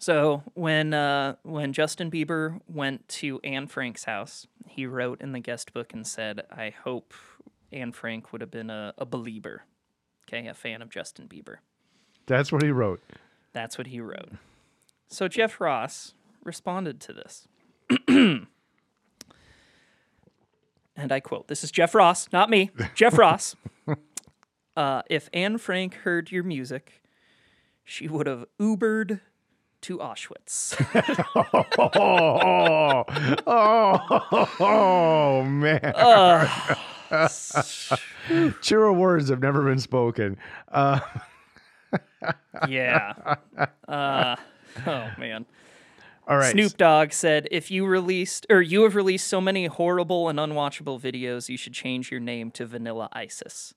So 0.00 0.42
when 0.54 0.94
uh, 0.94 1.36
when 1.42 1.74
Justin 1.74 2.10
Bieber 2.10 2.58
went 2.66 3.06
to 3.08 3.38
Anne 3.44 3.66
Frank's 3.66 4.04
house, 4.04 4.46
he 4.66 4.86
wrote 4.86 5.20
in 5.20 5.32
the 5.32 5.40
guest 5.40 5.74
book 5.74 5.92
and 5.92 6.06
said, 6.06 6.46
"I 6.50 6.70
hope 6.84 7.12
Anne 7.70 7.92
Frank 7.92 8.32
would 8.32 8.40
have 8.40 8.50
been 8.50 8.70
a, 8.70 8.94
a 8.96 9.04
believer, 9.04 9.64
okay, 10.26 10.48
a 10.48 10.54
fan 10.54 10.80
of 10.80 10.88
Justin 10.88 11.28
Bieber." 11.28 11.56
That's 12.26 12.50
what 12.50 12.62
he 12.62 12.70
wrote. 12.70 13.02
That's 13.52 13.76
what 13.76 13.88
he 13.88 14.00
wrote. 14.00 14.30
So 15.08 15.28
Jeff 15.28 15.60
Ross 15.60 16.14
responded 16.42 16.98
to 17.02 17.12
this. 17.12 17.46
and 18.08 18.46
I 20.96 21.20
quote 21.20 21.48
This 21.48 21.62
is 21.62 21.70
Jeff 21.70 21.94
Ross, 21.94 22.26
not 22.32 22.48
me, 22.48 22.70
Jeff 22.94 23.18
Ross. 23.18 23.54
Uh, 24.76 25.02
if 25.10 25.28
Anne 25.34 25.58
Frank 25.58 25.94
heard 25.94 26.30
your 26.30 26.44
music, 26.44 27.02
she 27.84 28.06
would 28.06 28.26
have 28.28 28.46
Ubered 28.58 29.20
to 29.82 29.98
Auschwitz. 29.98 30.76
Oh, 31.94 33.04
oh, 33.46 34.46
oh, 34.60 35.44
man. 35.44 35.92
Truer 38.62 38.92
words 38.92 39.28
have 39.30 39.40
never 39.40 39.62
been 39.64 39.78
spoken. 39.80 40.36
Uh, 40.70 41.00
yeah. 42.68 43.14
Uh, 43.88 44.36
oh, 44.86 45.10
man. 45.18 45.44
all 46.28 46.36
right. 46.36 46.52
Snoop 46.52 46.76
Dogg 46.76 47.12
said, 47.12 47.48
"If 47.50 47.72
you 47.72 47.84
released 47.84 48.46
or 48.48 48.62
you 48.62 48.84
have 48.84 48.94
released 48.94 49.26
so 49.26 49.40
many 49.40 49.66
horrible 49.66 50.28
and 50.28 50.38
unwatchable 50.38 51.00
videos, 51.00 51.48
you 51.48 51.56
should 51.56 51.72
change 51.72 52.12
your 52.12 52.20
name 52.20 52.52
to 52.52 52.66
Vanilla 52.66 53.08
ISIS." 53.12 53.74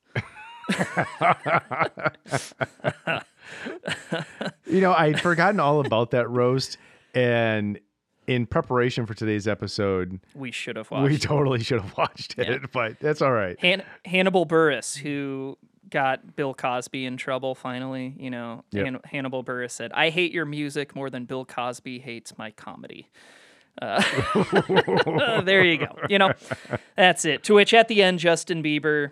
You 4.66 4.82
know, 4.82 4.94
I'd 4.94 5.20
forgotten 5.20 5.60
all 5.60 5.86
about 5.86 6.12
that 6.12 6.30
roast, 6.30 6.78
and 7.14 7.80
in 8.28 8.46
preparation 8.46 9.06
for 9.06 9.14
today's 9.14 9.48
episode, 9.48 10.20
We 10.34 10.52
should 10.52 10.78
have 10.78 10.90
watched. 10.90 11.10
we 11.12 11.18
totally 11.18 11.62
should 11.64 11.82
have 11.82 11.98
watched 11.98 12.38
it, 12.40 12.72
but 12.72 13.00
that's 13.00 13.22
all 13.22 13.34
right. 13.34 13.60
Han- 13.60 13.84
Hannibal 14.06 14.46
Buress, 14.46 14.98
who 14.98 15.58
got 15.90 16.36
Bill 16.36 16.54
Cosby 16.54 17.06
in 17.06 17.18
trouble 17.18 17.54
finally, 17.54 18.16
you 18.18 18.30
know, 18.30 18.64
Yep. 18.72 18.86
Han- 18.86 19.00
Hannibal 19.06 19.44
Buress 19.44 19.72
said, 19.72 19.92
"I 19.94 20.10
hate 20.10 20.32
your 20.32 20.46
music 20.46 20.96
more 20.96 21.10
than 21.10 21.26
Bill 21.26 21.44
Cosby 21.46 22.00
hates 22.00 22.38
my 22.38 22.52
comedy." 22.52 23.10
Uh, 23.82 24.02
there 25.44 25.64
you 25.64 25.78
go. 25.80 25.98
You 26.10 26.20
know, 26.20 26.32
that's 26.96 27.26
it. 27.26 27.44
To 27.44 27.56
which 27.56 27.74
at 27.74 27.88
the 27.90 28.02
end, 28.02 28.20
Justin 28.20 28.64
Bieber 28.64 29.12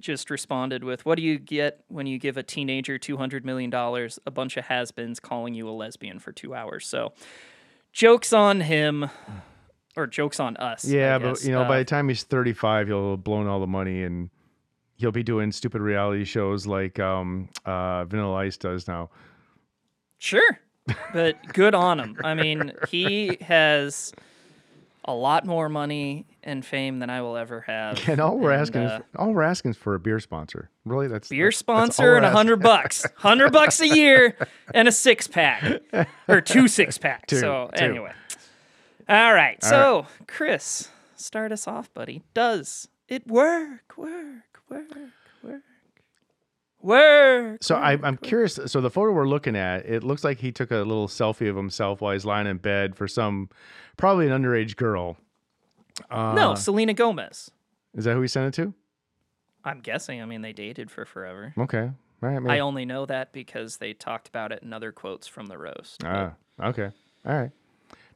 just 0.00 0.30
responded 0.30 0.82
with, 0.84 1.04
"What 1.04 1.16
do 1.16 1.22
you 1.22 1.38
get 1.38 1.84
when 1.88 2.06
you 2.06 2.18
give 2.18 2.36
a 2.36 2.42
teenager 2.42 2.98
two 2.98 3.16
hundred 3.16 3.44
million 3.44 3.70
dollars? 3.70 4.18
A 4.26 4.30
bunch 4.30 4.56
of 4.56 4.66
has-beens 4.66 5.20
calling 5.20 5.54
you 5.54 5.68
a 5.68 5.72
lesbian 5.72 6.18
for 6.18 6.32
two 6.32 6.54
hours." 6.54 6.86
So, 6.86 7.12
jokes 7.92 8.32
on 8.32 8.60
him, 8.62 9.10
or 9.96 10.06
jokes 10.06 10.40
on 10.40 10.56
us. 10.56 10.84
Yeah, 10.84 11.18
but 11.18 11.42
you 11.44 11.52
know, 11.52 11.62
Uh, 11.62 11.68
by 11.68 11.78
the 11.78 11.84
time 11.84 12.08
he's 12.08 12.22
35, 12.22 12.88
he'll 12.88 13.10
have 13.12 13.24
blown 13.24 13.46
all 13.46 13.60
the 13.60 13.66
money 13.66 14.02
and 14.02 14.30
he'll 14.96 15.12
be 15.12 15.22
doing 15.22 15.50
stupid 15.50 15.80
reality 15.80 16.24
shows 16.24 16.66
like 16.66 16.98
um, 17.00 17.48
uh, 17.64 18.04
Vanilla 18.04 18.34
Ice 18.36 18.56
does 18.56 18.86
now. 18.86 19.10
Sure. 20.18 20.60
But 21.12 21.36
good 21.52 21.74
on 21.74 21.98
him. 22.00 22.16
I 22.22 22.34
mean, 22.34 22.72
he 22.88 23.38
has 23.40 24.12
a 25.04 25.14
lot 25.14 25.46
more 25.46 25.68
money 25.68 26.26
and 26.42 26.64
fame 26.64 26.98
than 26.98 27.10
I 27.10 27.22
will 27.22 27.36
ever 27.36 27.62
have. 27.62 27.98
And 28.08 28.20
all 28.20 28.38
we're 28.38 28.50
asking, 28.52 28.82
uh, 28.82 28.98
is, 28.98 29.02
all 29.16 29.32
we're 29.32 29.42
asking 29.42 29.72
is 29.72 29.76
for 29.76 29.94
a 29.94 29.98
beer 30.00 30.20
sponsor. 30.20 30.70
Really, 30.84 31.08
that's 31.08 31.28
beer 31.28 31.46
that's- 31.46 31.56
that's 31.56 31.58
sponsor 31.58 32.02
we're 32.04 32.16
and 32.18 32.26
a 32.26 32.30
hundred 32.30 32.62
bucks. 32.62 33.06
Hundred 33.16 33.52
bucks 33.52 33.80
a 33.80 33.88
year 33.88 34.36
and 34.74 34.88
a 34.88 34.92
six 34.92 35.26
pack. 35.26 35.80
Or 36.28 36.40
two 36.40 36.68
six 36.68 36.98
packs. 36.98 37.28
Two, 37.28 37.40
so 37.40 37.70
two. 37.74 37.84
anyway. 37.84 38.12
All 39.08 39.34
right. 39.34 39.62
So 39.62 40.06
Chris, 40.26 40.88
start 41.16 41.52
us 41.52 41.66
off, 41.66 41.92
buddy. 41.94 42.22
Does 42.34 42.88
it 43.08 43.26
work? 43.26 43.96
Work, 43.96 44.60
work, 44.68 44.88
work. 45.42 45.60
Work. 46.82 47.62
So 47.62 47.74
I, 47.74 47.98
I'm 48.02 48.16
curious. 48.16 48.58
So 48.66 48.80
the 48.80 48.88
photo 48.90 49.12
we're 49.12 49.28
looking 49.28 49.54
at, 49.54 49.84
it 49.84 50.02
looks 50.02 50.24
like 50.24 50.38
he 50.38 50.50
took 50.50 50.70
a 50.70 50.76
little 50.76 51.08
selfie 51.08 51.48
of 51.50 51.54
himself 51.56 52.00
while 52.00 52.12
he's 52.14 52.24
lying 52.24 52.46
in 52.46 52.56
bed 52.56 52.96
for 52.96 53.06
some, 53.06 53.50
probably 54.00 54.26
an 54.26 54.42
underage 54.42 54.76
girl. 54.76 55.16
Uh, 56.10 56.32
No, 56.34 56.54
Selena 56.54 56.94
Gomez. 56.94 57.50
Is 57.94 58.04
that 58.04 58.14
who 58.14 58.22
he 58.22 58.28
sent 58.28 58.46
it 58.58 58.62
to? 58.62 58.74
I'm 59.64 59.80
guessing. 59.80 60.22
I 60.22 60.24
mean, 60.24 60.40
they 60.42 60.52
dated 60.52 60.90
for 60.90 61.04
forever. 61.04 61.52
Okay. 61.58 61.90
All 62.22 62.28
right. 62.28 62.56
I 62.56 62.60
only 62.60 62.84
know 62.84 63.06
that 63.06 63.32
because 63.32 63.76
they 63.76 63.92
talked 63.92 64.28
about 64.28 64.52
it 64.52 64.62
in 64.62 64.72
other 64.72 64.92
quotes 64.92 65.26
from 65.26 65.46
the 65.46 65.58
roast. 65.58 66.02
Ah, 66.04 66.32
okay. 66.62 66.90
All 67.26 67.34
right. 67.34 67.50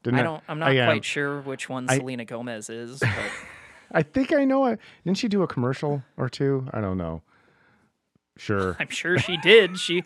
Didn't 0.02 0.20
I 0.20 0.22
don't. 0.22 0.42
I'm 0.48 0.58
not 0.58 0.70
I, 0.70 0.84
quite 0.84 1.04
sure 1.04 1.40
which 1.40 1.68
one 1.68 1.86
I- 1.88 1.96
Selena 1.98 2.24
Gomez 2.24 2.68
is. 2.70 3.00
But 3.00 3.10
I 3.92 4.02
think 4.02 4.32
I 4.32 4.44
know. 4.44 4.64
I, 4.64 4.78
didn't 5.04 5.18
she 5.18 5.28
do 5.28 5.42
a 5.42 5.46
commercial 5.46 6.02
or 6.16 6.28
two? 6.28 6.66
I 6.72 6.80
don't 6.80 6.98
know. 6.98 7.22
Sure. 8.36 8.76
I'm 8.80 8.88
sure 8.90 9.18
she 9.18 9.36
did. 9.38 9.78
She, 9.78 10.02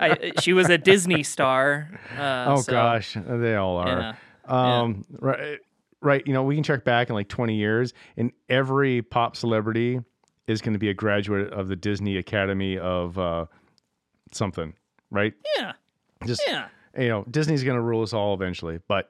I, 0.00 0.32
she 0.40 0.52
was 0.52 0.68
a 0.68 0.78
Disney 0.78 1.22
star. 1.22 1.90
Uh, 2.18 2.46
oh 2.48 2.60
so, 2.60 2.72
gosh, 2.72 3.16
they 3.26 3.54
all 3.54 3.76
are. 3.76 4.16
Yeah. 4.48 4.80
Um, 4.80 5.04
right, 5.20 5.58
right. 6.00 6.26
You 6.26 6.32
know, 6.32 6.42
we 6.42 6.54
can 6.54 6.64
check 6.64 6.84
back 6.84 7.08
in 7.08 7.14
like 7.14 7.28
20 7.28 7.54
years, 7.54 7.92
and 8.16 8.32
every 8.48 9.02
pop 9.02 9.36
celebrity 9.36 10.00
is 10.46 10.60
going 10.62 10.72
to 10.72 10.78
be 10.78 10.88
a 10.88 10.94
graduate 10.94 11.52
of 11.52 11.68
the 11.68 11.76
Disney 11.76 12.16
Academy 12.16 12.78
of 12.78 13.18
uh, 13.18 13.46
something. 14.32 14.74
right? 15.10 15.34
Yeah. 15.58 15.72
Just 16.26 16.42
Yeah. 16.46 16.68
you 16.98 17.08
know, 17.08 17.24
Disney's 17.30 17.62
gonna 17.62 17.80
rule 17.82 18.02
us 18.02 18.12
all 18.12 18.34
eventually. 18.34 18.80
But 18.88 19.08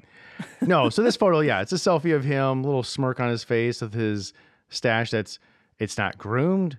no, 0.61 0.91
so 0.91 1.03
this 1.03 1.17
photo, 1.17 1.41
yeah, 1.41 1.61
it's 1.63 1.73
a 1.73 1.77
selfie 1.77 2.15
of 2.15 2.23
him, 2.25 2.63
little 2.63 2.83
smirk 2.83 3.19
on 3.21 3.31
his 3.31 3.45
face 3.45 3.81
with 3.81 3.95
his 3.95 4.33
stash. 4.69 5.11
That's 5.11 5.39
it's 5.79 5.97
not 5.97 6.19
groomed, 6.19 6.77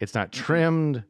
it's 0.00 0.14
not 0.14 0.32
trimmed, 0.32 1.04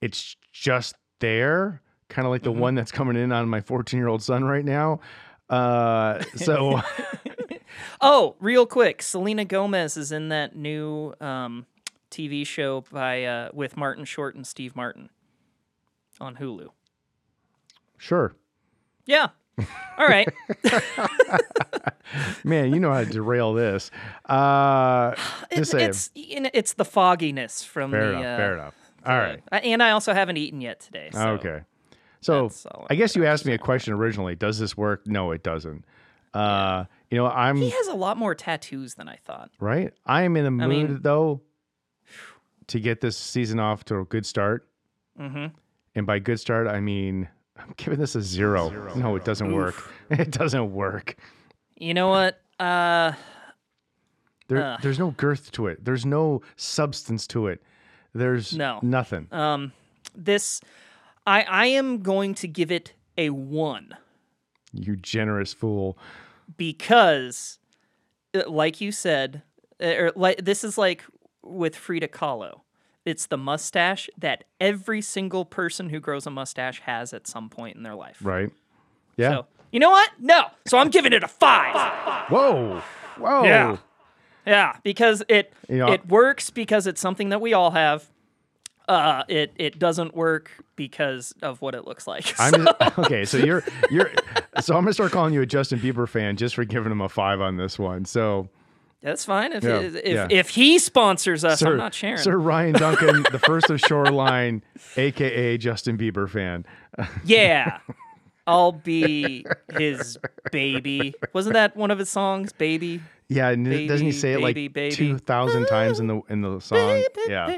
it's 0.00 0.36
just 0.52 0.96
there, 1.20 1.80
kind 2.08 2.26
of 2.26 2.30
like 2.30 2.42
the 2.42 2.52
one 2.52 2.74
that's 2.74 2.90
coming 2.92 3.16
in 3.16 3.32
on 3.32 3.48
my 3.48 3.60
14 3.60 3.98
year 3.98 4.08
old 4.08 4.22
son 4.22 4.44
right 4.44 4.64
now. 4.64 5.00
Uh, 5.48 6.22
so 6.36 6.80
Oh, 8.00 8.36
real 8.40 8.66
quick, 8.66 9.02
Selena 9.02 9.44
Gomez 9.44 9.96
is 9.96 10.12
in 10.12 10.28
that 10.28 10.54
new 10.56 11.14
um, 11.20 11.66
TV 12.10 12.46
show 12.46 12.82
by 12.92 13.24
uh, 13.24 13.48
with 13.52 13.76
Martin 13.76 14.04
Short 14.04 14.34
and 14.34 14.46
Steve 14.46 14.76
Martin 14.76 15.10
on 16.20 16.36
Hulu. 16.36 16.68
sure, 17.98 18.34
Yeah. 19.06 19.28
All 19.98 20.06
right. 20.06 20.28
man, 22.44 22.72
you 22.74 22.80
know 22.80 22.92
how 22.92 23.00
to 23.04 23.06
derail 23.10 23.54
this. 23.54 23.90
Uh, 24.26 25.14
It- 25.50 25.56
just 25.56 25.70
saying, 25.72 25.88
it's 25.88 26.10
it's 26.14 26.74
the 26.74 26.84
fogginess 26.84 27.64
from 27.64 27.90
fair 27.90 28.12
the. 28.12 28.18
enough, 28.18 28.24
uh, 28.24 28.36
fair 28.36 28.52
enough. 28.54 28.74
All 29.06 29.18
right. 29.18 29.42
uh, 29.50 29.54
and 29.56 29.82
I 29.82 29.90
also 29.92 30.12
haven't 30.12 30.36
eaten 30.36 30.60
yet 30.60 30.80
today. 30.80 31.08
So. 31.12 31.28
Okay. 31.30 31.60
So 32.26 32.86
I 32.90 32.94
guess 32.94 33.14
you 33.16 33.24
asked 33.24 33.44
me 33.46 33.52
a 33.52 33.58
question 33.58 33.92
originally. 33.94 34.34
Does 34.34 34.58
this 34.58 34.76
work? 34.76 35.06
No, 35.06 35.30
it 35.30 35.42
doesn't. 35.42 35.84
Uh, 36.34 36.84
you 37.10 37.16
know, 37.16 37.26
I'm 37.26 37.56
He 37.56 37.70
has 37.70 37.86
a 37.86 37.94
lot 37.94 38.16
more 38.18 38.34
tattoos 38.34 38.94
than 38.94 39.08
I 39.08 39.16
thought. 39.24 39.50
right. 39.60 39.92
I 40.04 40.22
am 40.22 40.36
in 40.36 40.44
the 40.44 40.50
mood 40.50 40.62
I 40.64 40.66
mean- 40.68 40.98
though 41.02 41.40
to 42.68 42.80
get 42.80 43.00
this 43.00 43.16
season 43.16 43.60
off 43.60 43.84
to 43.86 43.98
a 43.98 44.04
good 44.04 44.26
start. 44.26 44.68
Mm-hmm. 45.20 45.46
And 45.94 46.06
by 46.06 46.18
good 46.18 46.38
start, 46.40 46.66
I 46.66 46.80
mean 46.80 47.28
I'm 47.58 47.72
giving 47.76 47.98
this 47.98 48.14
a 48.16 48.20
zero. 48.22 48.68
No, 48.96 49.16
it 49.16 49.24
doesn't 49.24 49.52
work. 49.52 49.76
It 50.10 50.30
doesn't 50.30 50.72
work. 50.72 51.16
You 51.76 51.94
know 51.94 52.08
what? 52.08 52.40
Uh, 52.60 53.12
There, 54.48 54.62
Ugh. 54.62 54.80
there's 54.82 54.98
no 54.98 55.10
girth 55.12 55.50
to 55.52 55.66
it. 55.66 55.84
There's 55.84 56.06
no 56.06 56.42
substance 56.56 57.26
to 57.28 57.48
it. 57.48 57.62
There's 58.14 58.56
No. 58.56 58.78
nothing. 58.82 59.26
um, 59.32 59.72
this, 60.14 60.60
I 61.26 61.42
I 61.42 61.66
am 61.66 62.02
going 62.02 62.34
to 62.36 62.48
give 62.48 62.70
it 62.70 62.92
a 63.18 63.30
one. 63.30 63.96
you 64.72 64.96
generous 64.96 65.52
fool. 65.54 65.96
because 66.56 67.58
uh, 68.34 68.48
like 68.48 68.80
you 68.80 68.92
said 68.92 69.42
uh, 69.82 69.86
or 69.86 70.12
like 70.16 70.44
this 70.44 70.64
is 70.64 70.76
like 70.78 71.04
with 71.42 71.76
Frida 71.76 72.08
Kahlo 72.08 72.60
it's 73.04 73.26
the 73.26 73.36
mustache 73.38 74.10
that 74.18 74.44
every 74.60 75.00
single 75.00 75.44
person 75.44 75.90
who 75.90 76.00
grows 76.00 76.26
a 76.26 76.30
mustache 76.30 76.80
has 76.80 77.12
at 77.14 77.26
some 77.26 77.48
point 77.48 77.76
in 77.76 77.82
their 77.84 77.94
life 77.94 78.18
Right? 78.22 78.50
Yeah. 79.16 79.30
so 79.30 79.46
you 79.72 79.80
know 79.80 79.90
what 79.90 80.10
no 80.18 80.46
so 80.66 80.76
i'm 80.78 80.90
giving 80.90 81.12
it 81.12 81.22
a 81.22 81.28
five 81.28 81.74
Whoa. 82.30 82.82
Whoa. 83.18 83.44
Yeah. 83.44 83.76
yeah 84.46 84.76
because 84.82 85.22
it 85.28 85.52
You 85.68 85.76
know- 85.78 85.92
it 85.92 86.06
works 86.08 86.50
because 86.50 86.86
it's 86.86 87.00
something 87.00 87.28
that 87.30 87.40
we 87.40 87.54
all 87.54 87.70
have 87.70 88.10
uh 88.88 89.24
it 89.28 89.52
it 89.56 89.78
doesn't 89.78 90.14
work 90.14 90.50
because 90.76 91.34
of 91.42 91.60
what 91.60 91.74
it 91.74 91.86
looks 91.86 92.06
like 92.06 92.34
I'm 92.38 92.52
just, 92.64 92.80
okay. 92.98 93.24
So 93.24 93.38
you're 93.38 93.62
you're 93.90 94.10
so 94.60 94.76
I'm 94.76 94.82
gonna 94.84 94.92
start 94.92 95.12
calling 95.12 95.34
you 95.34 95.42
a 95.42 95.46
Justin 95.46 95.78
Bieber 95.80 96.08
fan 96.08 96.36
just 96.36 96.54
for 96.54 96.64
giving 96.64 96.92
him 96.92 97.00
a 97.00 97.08
five 97.08 97.40
on 97.40 97.56
this 97.56 97.78
one. 97.78 98.04
So 98.04 98.48
that's 99.02 99.24
fine 99.24 99.52
if 99.52 99.62
Yeah, 99.64 99.80
if, 99.80 100.04
yeah. 100.04 100.26
if 100.30 100.48
he 100.50 100.78
sponsors 100.78 101.44
us 101.44 101.60
Sir, 101.60 101.72
i'm 101.72 101.76
not 101.78 101.94
sharing 101.94 102.18
Sir 102.18 102.36
Ryan 102.38 102.74
Duncan, 102.74 103.24
the 103.32 103.38
first 103.38 103.70
of 103.70 103.80
Shoreline, 103.80 104.62
aka 104.96 105.58
Justin 105.58 105.96
Bieber 105.98 106.28
fan. 106.28 106.64
Yeah. 107.24 107.78
I'll 108.48 108.70
be 108.72 109.44
his 109.76 110.18
baby. 110.52 111.14
Wasn't 111.32 111.54
that 111.54 111.76
one 111.76 111.90
of 111.90 111.98
his 111.98 112.08
songs, 112.08 112.52
Baby? 112.52 113.00
Yeah, 113.28 113.52
Baby, 113.56 113.88
doesn't 113.88 114.06
he 114.06 114.12
say 114.12 114.34
it 114.34 114.40
like 114.40 114.54
baby, 114.54 114.68
baby. 114.68 114.94
two 114.94 115.18
thousand 115.18 115.66
times 115.66 115.98
in 115.98 116.06
the 116.06 116.20
in 116.28 116.42
the 116.42 116.60
song? 116.60 117.02
Yeah, 117.26 117.48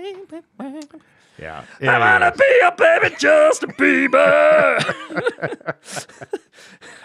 Yeah. 1.38 1.64
I 1.80 1.98
wanna 1.98 2.32
be 2.36 2.60
a 2.64 2.74
baby 2.76 3.16
Justin 3.18 3.70
Bieber. 3.72 5.74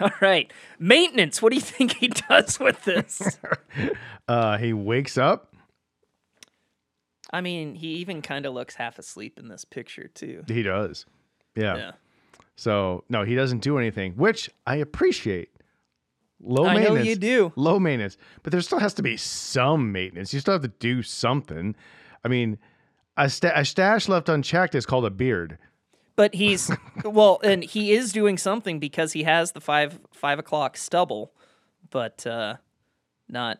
All 0.00 0.10
right. 0.20 0.52
Maintenance. 0.78 1.40
What 1.40 1.50
do 1.50 1.56
you 1.56 1.62
think 1.62 1.96
he 1.96 2.08
does 2.08 2.58
with 2.58 2.84
this? 2.84 3.38
Uh, 4.26 4.56
he 4.56 4.72
wakes 4.72 5.18
up. 5.18 5.54
I 7.30 7.42
mean, 7.42 7.74
he 7.74 7.88
even 7.96 8.22
kind 8.22 8.46
of 8.46 8.54
looks 8.54 8.76
half 8.76 8.98
asleep 8.98 9.38
in 9.38 9.48
this 9.48 9.66
picture, 9.66 10.08
too. 10.08 10.44
He 10.48 10.62
does. 10.62 11.04
Yeah. 11.54 11.76
Yeah. 11.76 11.92
So 12.56 13.04
no, 13.10 13.24
he 13.24 13.34
doesn't 13.34 13.58
do 13.58 13.76
anything, 13.76 14.14
which 14.14 14.48
I 14.66 14.76
appreciate. 14.76 15.50
Low 16.40 16.64
maintenance. 16.64 16.90
I 16.90 16.94
know 16.94 17.02
you 17.02 17.16
do. 17.16 17.52
Low 17.56 17.78
maintenance, 17.78 18.16
but 18.42 18.52
there 18.52 18.60
still 18.60 18.78
has 18.78 18.94
to 18.94 19.02
be 19.02 19.16
some 19.16 19.92
maintenance. 19.92 20.32
You 20.32 20.40
still 20.40 20.52
have 20.52 20.62
to 20.62 20.68
do 20.68 21.02
something. 21.02 21.74
I 22.24 22.28
mean, 22.28 22.58
a, 23.16 23.28
sta- 23.30 23.52
a 23.54 23.64
stash 23.64 24.08
left 24.08 24.28
unchecked 24.28 24.74
is 24.74 24.86
called 24.86 25.04
a 25.04 25.10
beard. 25.10 25.58
But 26.16 26.34
he's 26.34 26.70
well, 27.04 27.40
and 27.42 27.64
he 27.64 27.92
is 27.92 28.12
doing 28.12 28.38
something 28.38 28.78
because 28.78 29.12
he 29.12 29.24
has 29.24 29.52
the 29.52 29.60
five 29.60 29.98
five 30.12 30.38
o'clock 30.38 30.76
stubble, 30.76 31.32
but 31.90 32.26
uh, 32.26 32.56
not 33.28 33.58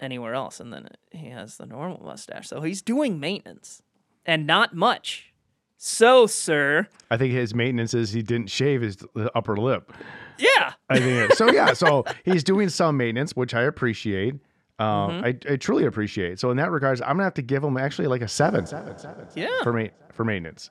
anywhere 0.00 0.34
else. 0.34 0.58
And 0.58 0.72
then 0.72 0.88
he 1.10 1.28
has 1.28 1.58
the 1.58 1.66
normal 1.66 2.02
mustache, 2.02 2.48
so 2.48 2.62
he's 2.62 2.80
doing 2.82 3.20
maintenance, 3.20 3.82
and 4.24 4.46
not 4.46 4.74
much. 4.74 5.28
So, 5.76 6.26
sir, 6.26 6.86
I 7.10 7.16
think 7.16 7.32
his 7.34 7.54
maintenance 7.54 7.92
is 7.92 8.12
he 8.12 8.22
didn't 8.22 8.48
shave 8.50 8.80
his 8.82 8.98
upper 9.34 9.56
lip. 9.56 9.92
yeah, 10.38 10.74
I 10.88 10.98
think 11.00 11.34
so. 11.34 11.50
Yeah, 11.50 11.72
so 11.72 12.04
he's 12.24 12.44
doing 12.44 12.68
some 12.68 12.96
maintenance, 12.96 13.34
which 13.34 13.52
I 13.52 13.62
appreciate. 13.62 14.36
Um, 14.82 15.24
I, 15.24 15.36
I 15.48 15.56
truly 15.56 15.84
appreciate. 15.84 16.40
So 16.40 16.50
in 16.50 16.56
that 16.56 16.70
regards, 16.70 17.00
I'm 17.00 17.08
gonna 17.08 17.24
have 17.24 17.34
to 17.34 17.42
give 17.42 17.62
him 17.62 17.76
actually 17.76 18.08
like 18.08 18.22
a 18.22 18.28
seven. 18.28 18.66
seven, 18.66 18.98
seven, 18.98 19.28
seven 19.28 19.42
yeah, 19.42 19.62
for 19.62 19.72
ma- 19.72 19.88
for 20.12 20.24
maintenance. 20.24 20.70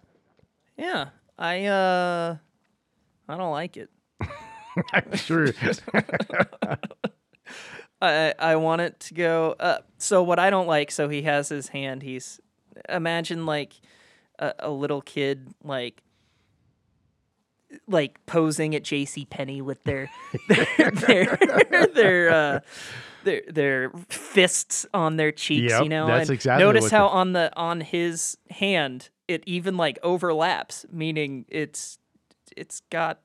yeah. 0.77 1.09
I 1.39 1.65
uh, 1.65 2.35
I 3.27 3.37
don't 3.37 3.51
like 3.51 3.77
it. 3.77 3.89
I'm 4.93 5.15
sure. 5.15 5.47
I 8.01 8.33
I 8.37 8.55
want 8.57 8.81
it 8.81 8.99
to 9.01 9.13
go. 9.13 9.55
Uh, 9.59 9.79
so 9.97 10.21
what 10.21 10.39
I 10.39 10.49
don't 10.49 10.67
like. 10.67 10.91
So 10.91 11.09
he 11.09 11.23
has 11.23 11.49
his 11.49 11.69
hand. 11.69 12.03
He's 12.03 12.39
imagine 12.89 13.45
like 13.45 13.73
a, 14.39 14.53
a 14.59 14.69
little 14.69 15.01
kid 15.01 15.53
like 15.63 16.03
like 17.87 18.23
posing 18.25 18.75
at 18.75 18.83
J.C. 18.83 19.25
Penney 19.25 19.61
with 19.61 19.83
their 19.83 20.09
their 20.49 20.91
their 20.91 21.87
their, 21.93 22.29
uh, 22.29 22.59
their 23.23 23.41
their 23.47 23.89
fists 24.09 24.85
on 24.93 25.17
their 25.17 25.31
cheeks. 25.31 25.71
Yep, 25.71 25.83
you 25.83 25.89
know, 25.89 26.07
that's 26.07 26.29
and 26.29 26.35
exactly 26.35 26.63
notice 26.65 26.83
what 26.83 26.91
how 26.91 27.07
the- 27.07 27.13
on 27.13 27.31
the 27.33 27.51
on 27.55 27.81
his 27.81 28.37
hand 28.49 29.09
it 29.27 29.43
even 29.45 29.77
like 29.77 29.97
overlaps, 30.03 30.85
meaning 30.91 31.45
it's 31.47 31.97
it's 32.57 32.81
got 32.89 33.19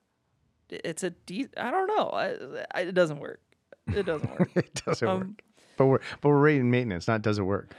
it's 0.68 1.02
a 1.02 1.10
de- 1.10 1.48
I 1.56 1.70
don't 1.70 1.86
know. 1.88 2.08
I, 2.10 2.34
I, 2.74 2.80
it 2.82 2.94
doesn't 2.94 3.18
work. 3.20 3.40
It 3.88 4.04
doesn't 4.06 4.38
work. 4.38 4.50
it 4.56 4.82
doesn't 4.84 5.06
work. 5.08 5.20
Um, 5.22 5.36
But 5.76 5.86
we're 5.86 6.00
but 6.20 6.28
we're 6.28 6.38
rating 6.40 6.70
maintenance, 6.70 7.08
not 7.08 7.22
does 7.22 7.38
it 7.38 7.42
work. 7.42 7.72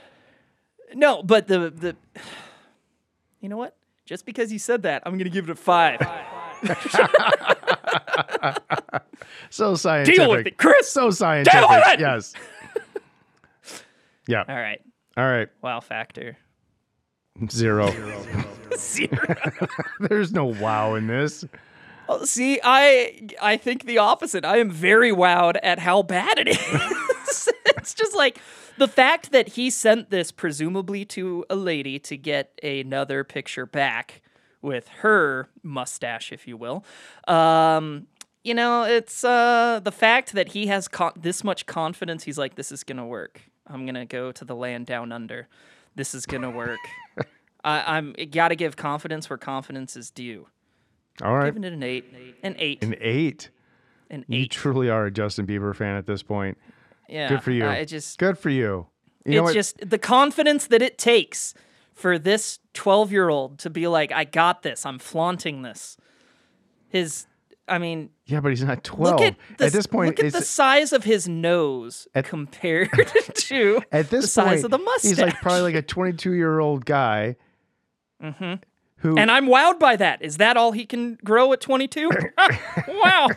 No, 0.94 1.22
but 1.22 1.48
the 1.48 1.70
the 1.70 1.96
you 3.40 3.48
know 3.48 3.56
what? 3.56 3.76
Just 4.04 4.24
because 4.26 4.52
you 4.52 4.58
said 4.58 4.82
that, 4.82 5.02
I'm 5.06 5.16
gonna 5.18 5.30
give 5.30 5.44
it 5.48 5.50
a 5.50 5.54
five. 5.54 6.00
So 9.50 9.74
scientific. 9.74 10.18
Deal 10.18 10.30
with 10.30 10.46
it, 10.46 10.58
Chris. 10.58 10.90
So 10.90 11.10
scientific. 11.10 11.68
with 11.68 11.88
it! 11.88 12.00
Yes. 12.00 12.34
Yeah. 14.26 14.44
All 14.46 14.56
right. 14.56 14.80
All 15.16 15.24
right. 15.24 15.48
Wow 15.62 15.80
factor. 15.80 16.36
Zero. 17.50 17.90
Zero. 18.76 19.36
There's 20.00 20.32
no 20.32 20.44
wow 20.44 20.96
in 20.96 21.06
this. 21.06 21.44
Oh, 22.08 22.24
See, 22.24 22.60
I 22.62 23.28
I 23.40 23.56
think 23.56 23.84
the 23.84 23.98
opposite. 23.98 24.44
I 24.44 24.58
am 24.58 24.70
very 24.70 25.12
wowed 25.12 25.56
at 25.62 25.78
how 25.78 26.02
bad 26.02 26.38
it 26.38 26.48
is. 26.48 27.48
it's 27.66 27.94
just 27.94 28.14
like 28.14 28.38
the 28.76 28.88
fact 28.88 29.32
that 29.32 29.48
he 29.50 29.70
sent 29.70 30.10
this 30.10 30.30
presumably 30.30 31.04
to 31.06 31.44
a 31.48 31.56
lady 31.56 31.98
to 32.00 32.16
get 32.16 32.58
another 32.62 33.24
picture 33.24 33.66
back 33.66 34.20
with 34.62 34.88
her 34.88 35.48
mustache, 35.62 36.32
if 36.32 36.46
you 36.46 36.56
will. 36.56 36.84
Um, 37.26 38.06
you 38.44 38.54
know, 38.54 38.84
it's 38.84 39.24
uh, 39.24 39.80
the 39.82 39.92
fact 39.92 40.32
that 40.32 40.48
he 40.50 40.66
has 40.68 40.88
con- 40.88 41.12
this 41.16 41.44
much 41.44 41.66
confidence. 41.66 42.24
He's 42.24 42.38
like, 42.38 42.54
this 42.54 42.72
is 42.72 42.84
gonna 42.84 43.06
work. 43.06 43.42
I'm 43.66 43.84
gonna 43.86 44.06
go 44.06 44.32
to 44.32 44.44
the 44.44 44.54
land 44.56 44.86
down 44.86 45.12
under. 45.12 45.48
This 45.94 46.14
is 46.14 46.26
gonna 46.26 46.50
work. 46.50 46.78
I, 47.64 47.96
I'm 47.96 48.14
got 48.30 48.48
to 48.48 48.56
give 48.56 48.76
confidence 48.76 49.28
where 49.28 49.36
confidence 49.36 49.96
is 49.96 50.10
due. 50.10 50.46
All 51.22 51.36
right. 51.36 51.46
Giving 51.46 51.64
it 51.64 51.72
an 51.72 51.82
eight, 51.82 52.04
an 52.42 52.56
eight, 52.58 52.82
An 52.84 52.94
eight. 53.00 53.50
an 54.10 54.24
eight. 54.28 54.38
You 54.40 54.46
truly 54.46 54.88
are 54.88 55.06
a 55.06 55.10
Justin 55.10 55.46
Bieber 55.46 55.74
fan 55.74 55.96
at 55.96 56.06
this 56.06 56.22
point. 56.22 56.56
Yeah, 57.08 57.28
Good 57.28 57.42
for 57.42 57.50
you. 57.50 57.66
I 57.66 57.84
just, 57.84 58.18
Good 58.18 58.38
for 58.38 58.50
you. 58.50 58.86
You 59.24 59.44
it's 59.44 59.52
just 59.52 59.90
the 59.90 59.98
confidence 59.98 60.68
that 60.68 60.80
it 60.82 60.96
takes 60.96 61.52
for 61.98 62.16
this 62.16 62.60
12 62.74 63.10
year 63.10 63.28
old 63.28 63.58
to 63.60 63.70
be 63.70 63.88
like, 63.88 64.12
I 64.12 64.24
got 64.24 64.62
this, 64.62 64.86
I'm 64.86 65.00
flaunting 65.00 65.62
this. 65.62 65.96
His, 66.88 67.26
I 67.66 67.78
mean, 67.78 68.10
Yeah, 68.26 68.40
but 68.40 68.50
he's 68.50 68.62
not 68.62 68.84
12. 68.84 69.12
look 69.12 69.20
at 69.20 69.36
the, 69.58 69.64
at 69.66 69.72
this 69.72 69.86
point, 69.86 70.16
look 70.16 70.26
at 70.26 70.32
the 70.32 70.42
size 70.42 70.92
of 70.92 71.02
his 71.02 71.28
nose 71.28 72.06
compared 72.22 72.90
to 73.34 73.82
at 73.90 74.10
this 74.10 74.22
the 74.22 74.28
size 74.28 74.62
point, 74.62 74.64
of 74.66 74.70
the 74.70 74.78
mustache. 74.78 75.10
he's 75.10 75.18
like 75.18 75.40
probably 75.42 75.62
like 75.62 75.74
a 75.74 75.82
22 75.82 76.34
year 76.34 76.60
old 76.60 76.86
guy 76.86 77.34
mm-hmm. 78.22 78.54
who 78.98 79.18
and 79.18 79.28
I'm 79.28 79.46
wowed 79.46 79.80
by 79.80 79.96
that. 79.96 80.22
Is 80.22 80.36
that 80.36 80.56
all 80.56 80.70
he 80.70 80.86
can 80.86 81.18
grow 81.24 81.52
at 81.52 81.60
22? 81.60 82.10
wow. 82.88 83.28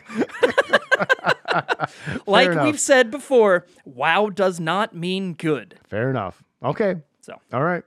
like 2.27 2.51
enough. 2.51 2.63
we've 2.63 2.79
said 2.79 3.09
before, 3.09 3.65
wow 3.85 4.29
does 4.29 4.59
not 4.59 4.95
mean 4.95 5.33
good. 5.33 5.79
fair 5.87 6.11
enough. 6.11 6.43
Okay. 6.63 6.97
So, 7.21 7.39
All 7.51 7.63
right. 7.63 7.83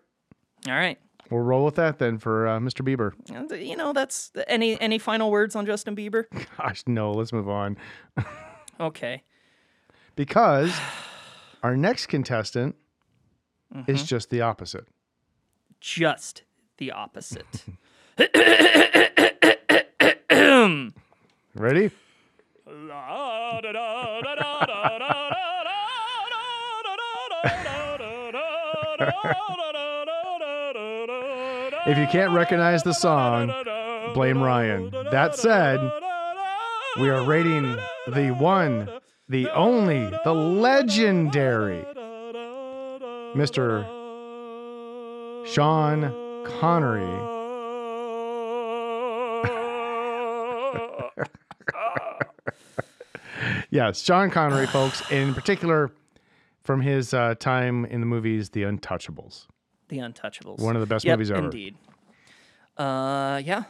All 0.68 0.74
right. 0.74 0.98
We'll 1.30 1.40
roll 1.42 1.64
with 1.64 1.74
that 1.76 1.98
then 1.98 2.18
for 2.18 2.46
uh, 2.46 2.58
Mr. 2.60 2.86
Bieber. 2.86 3.12
You 3.60 3.76
know, 3.76 3.92
that's 3.92 4.30
any 4.46 4.80
any 4.80 4.98
final 4.98 5.30
words 5.30 5.56
on 5.56 5.66
Justin 5.66 5.96
Bieber? 5.96 6.24
Gosh, 6.58 6.82
no, 6.86 7.12
let's 7.12 7.32
move 7.32 7.48
on. 7.48 7.76
Okay. 8.80 9.22
Because 10.16 10.76
our 11.62 11.76
next 11.76 12.06
contestant 12.06 12.74
Mm-hmm. 13.74 13.90
is 13.90 14.04
just 14.04 14.30
the 14.30 14.40
opposite. 14.40 14.86
Just 15.80 16.42
the 16.78 16.92
opposite. 16.92 17.64
Ready? 21.54 21.90
If 31.86 31.98
you 31.98 32.06
can't 32.06 32.32
recognize 32.32 32.82
the 32.82 32.94
song, 32.94 33.52
blame 34.14 34.42
Ryan. 34.42 34.90
That 35.10 35.36
said, 35.36 35.80
we 36.98 37.10
are 37.10 37.22
rating 37.22 37.76
the 38.06 38.30
one, 38.30 38.88
the 39.28 39.50
only, 39.50 40.10
the 40.24 40.32
legendary 40.32 41.84
Mr. 43.34 43.84
Sean 45.46 46.14
Connery. 46.58 47.04
Yes, 53.70 54.00
Sean 54.00 54.30
Connery, 54.30 54.68
folks, 54.68 55.02
in 55.10 55.34
particular 55.34 55.90
from 56.62 56.80
his 56.80 57.12
uh, 57.12 57.34
time 57.34 57.84
in 57.84 58.00
the 58.00 58.06
movies 58.06 58.50
The 58.50 58.62
Untouchables. 58.62 59.48
The 59.94 60.00
Untouchables. 60.00 60.58
One 60.58 60.74
of 60.76 60.80
the 60.80 60.86
best 60.86 61.04
Yep, 61.04 61.18
movies 61.18 61.30
ever. 61.30 61.44
Indeed. 61.44 61.76
Uh, 62.76 63.40
yeah. 63.44 63.64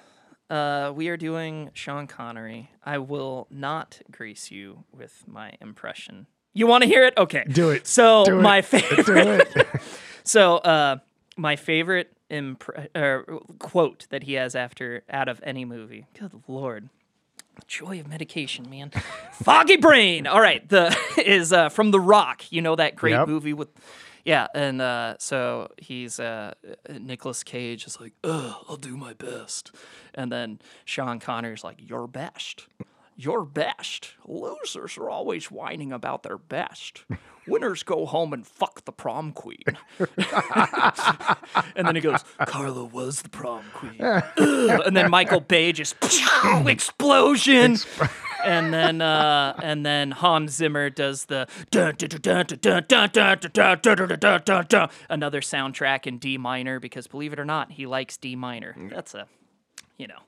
Uh, 0.50 0.92
we 0.94 1.08
are 1.08 1.16
doing 1.16 1.70
Sean 1.74 2.06
Connery. 2.06 2.70
I 2.84 2.98
will 2.98 3.46
not 3.50 4.00
grease 4.10 4.50
you 4.50 4.84
with 4.92 5.24
my 5.26 5.52
impression. 5.60 6.26
You 6.52 6.66
want 6.66 6.82
to 6.82 6.88
hear 6.88 7.04
it? 7.04 7.14
Okay. 7.18 7.44
Do 7.50 7.70
it. 7.70 7.86
So 7.86 8.24
Do 8.24 8.38
it. 8.38 8.42
my 8.42 8.60
Do 8.62 8.66
favorite. 8.66 9.52
it. 9.56 9.66
so 10.24 10.56
uh, 10.58 10.98
my 11.36 11.56
favorite 11.56 12.12
impre- 12.30 12.88
uh, 12.94 13.38
quote 13.58 14.06
that 14.10 14.22
he 14.24 14.34
has 14.34 14.54
after 14.54 15.02
out 15.10 15.28
of 15.28 15.40
any 15.42 15.64
movie. 15.64 16.06
Good 16.18 16.32
lord. 16.46 16.88
The 17.56 17.62
joy 17.66 18.00
of 18.00 18.08
medication, 18.08 18.68
man. 18.70 18.90
Foggy 19.32 19.76
brain. 19.76 20.26
All 20.26 20.40
right, 20.40 20.68
the 20.68 20.96
is 21.24 21.52
uh, 21.52 21.68
from 21.68 21.90
The 21.90 22.00
Rock. 22.00 22.50
You 22.50 22.62
know 22.62 22.76
that 22.76 22.96
great 22.96 23.12
Yep. 23.12 23.28
movie 23.28 23.52
with, 23.52 23.68
yeah, 24.24 24.46
and 24.54 24.80
uh, 24.80 25.16
so 25.18 25.70
he's 25.78 26.18
uh, 26.18 26.54
Nicolas 26.88 27.42
Cage 27.42 27.86
is 27.86 28.00
like, 28.00 28.12
Ugh, 28.24 28.54
I'll 28.68 28.76
do 28.76 28.96
my 28.96 29.12
best, 29.12 29.72
and 30.14 30.32
then 30.32 30.60
Sean 30.84 31.20
Connery's 31.20 31.64
like, 31.64 31.76
your 31.78 32.06
best, 32.06 32.66
your 33.16 33.44
best. 33.44 34.14
Losers 34.26 34.98
are 34.98 35.08
always 35.08 35.50
whining 35.50 35.92
about 35.92 36.22
their 36.22 36.38
best. 36.38 37.04
Winners 37.46 37.82
go 37.82 38.06
home 38.06 38.32
and 38.32 38.46
fuck 38.46 38.84
the 38.86 38.92
prom 38.92 39.32
queen. 39.32 39.62
and 41.76 41.86
then 41.86 41.94
he 41.94 42.00
goes, 42.00 42.24
Carla 42.46 42.84
was 42.84 43.22
the 43.22 43.28
prom 43.28 43.64
queen. 43.74 44.00
Ugh. 44.00 44.82
and 44.86 44.96
then 44.96 45.10
Michael 45.10 45.40
Bay 45.40 45.72
just 45.72 45.94
explosion 46.66 47.76
and 48.44 48.72
then 48.72 49.00
uh, 49.00 49.54
and 49.62 49.84
then 49.84 50.10
Hans 50.10 50.52
Zimmer 50.52 50.90
does 50.90 51.26
the 51.26 51.46
another 55.10 55.40
soundtrack 55.40 56.06
in 56.06 56.18
D 56.18 56.38
minor 56.38 56.80
because 56.80 57.06
believe 57.06 57.32
it 57.32 57.38
or 57.38 57.44
not, 57.44 57.72
he 57.72 57.86
likes 57.86 58.16
D 58.16 58.36
minor. 58.36 58.74
That's 58.90 59.14
a 59.14 59.26
you 59.96 60.06
know 60.06 60.18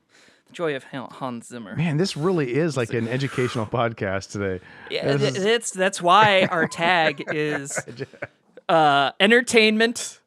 the 0.46 0.52
joy 0.52 0.76
of 0.76 0.84
Hans 0.84 1.48
Zimmer. 1.48 1.76
Man, 1.76 1.96
this 1.96 2.16
really 2.16 2.54
is 2.54 2.76
like 2.76 2.92
an 2.92 3.08
educational 3.08 3.66
podcast 3.66 4.32
today. 4.32 4.64
Yeah, 4.90 5.16
it's 5.20 5.70
that's 5.70 6.00
why 6.00 6.46
our 6.50 6.66
tag 6.68 7.24
is 7.32 7.78
uh, 8.68 9.12
entertainment 9.20 10.20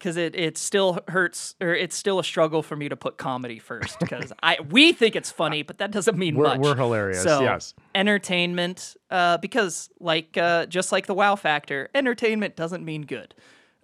because 0.00 0.16
it, 0.16 0.34
it 0.34 0.56
still 0.56 0.98
hurts 1.08 1.54
or 1.60 1.74
it's 1.74 1.94
still 1.94 2.18
a 2.18 2.24
struggle 2.24 2.62
for 2.62 2.74
me 2.74 2.88
to 2.88 2.96
put 2.96 3.18
comedy 3.18 3.58
first 3.58 4.00
because 4.00 4.32
I 4.42 4.56
we 4.70 4.92
think 4.94 5.14
it's 5.14 5.30
funny, 5.30 5.62
but 5.62 5.76
that 5.78 5.90
doesn't 5.90 6.16
mean 6.16 6.34
We're- 6.36 6.56
much. 6.56 6.60
we're 6.60 6.74
hilarious, 6.74 7.22
So 7.22 7.42
yes. 7.42 7.74
entertainment 7.94 8.96
uh, 9.10 9.36
because 9.38 9.90
like 10.00 10.36
uh, 10.38 10.64
just 10.66 10.90
like 10.90 11.06
the 11.06 11.14
wow 11.14 11.36
factor, 11.36 11.90
entertainment 11.94 12.56
doesn't 12.56 12.82
mean 12.84 13.02
good. 13.02 13.34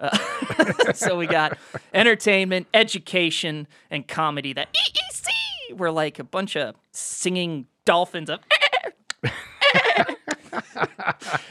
Uh, 0.00 0.16
so 0.94 1.16
we 1.18 1.26
got 1.26 1.56
entertainment, 1.94 2.66
education, 2.74 3.66
and 3.90 4.08
comedy. 4.08 4.52
That 4.54 4.68
EEC 4.74 5.76
we're 5.76 5.90
like 5.90 6.18
a 6.18 6.24
bunch 6.24 6.56
of 6.56 6.74
singing 6.92 7.66
dolphins 7.84 8.30
of. 8.30 8.40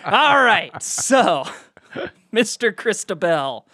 All 0.05 0.43
right, 0.43 0.71
so 0.81 1.43
Mr. 2.33 2.75
Christabel. 2.75 3.67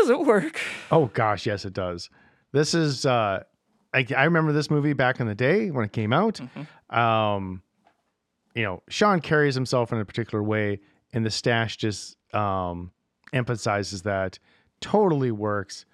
Does 0.00 0.10
it 0.10 0.20
work? 0.20 0.60
Oh 0.90 1.06
gosh, 1.14 1.46
yes, 1.46 1.64
it 1.64 1.72
does. 1.72 2.10
This 2.52 2.74
is 2.74 3.06
uh 3.06 3.42
I, 3.92 4.06
I 4.16 4.24
remember 4.24 4.52
this 4.52 4.70
movie 4.70 4.92
back 4.92 5.20
in 5.20 5.26
the 5.26 5.34
day 5.34 5.70
when 5.70 5.84
it 5.84 5.92
came 5.92 6.12
out. 6.12 6.40
Um 6.90 7.62
you 8.54 8.62
know, 8.62 8.82
Sean 8.88 9.20
carries 9.20 9.54
himself 9.54 9.92
in 9.92 9.98
a 9.98 10.04
particular 10.04 10.42
way 10.42 10.80
and 11.12 11.24
the 11.24 11.30
stash 11.30 11.76
just 11.76 12.16
um 12.34 12.92
emphasizes 13.32 14.02
that. 14.02 14.38
Totally 14.80 15.30
works. 15.30 15.84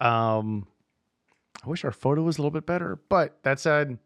Um 0.00 0.66
I 1.64 1.68
wish 1.68 1.84
our 1.84 1.92
photo 1.92 2.22
was 2.22 2.38
a 2.38 2.40
little 2.40 2.50
bit 2.50 2.66
better, 2.66 2.98
but 3.08 3.38
that 3.44 3.60
said, 3.60 3.96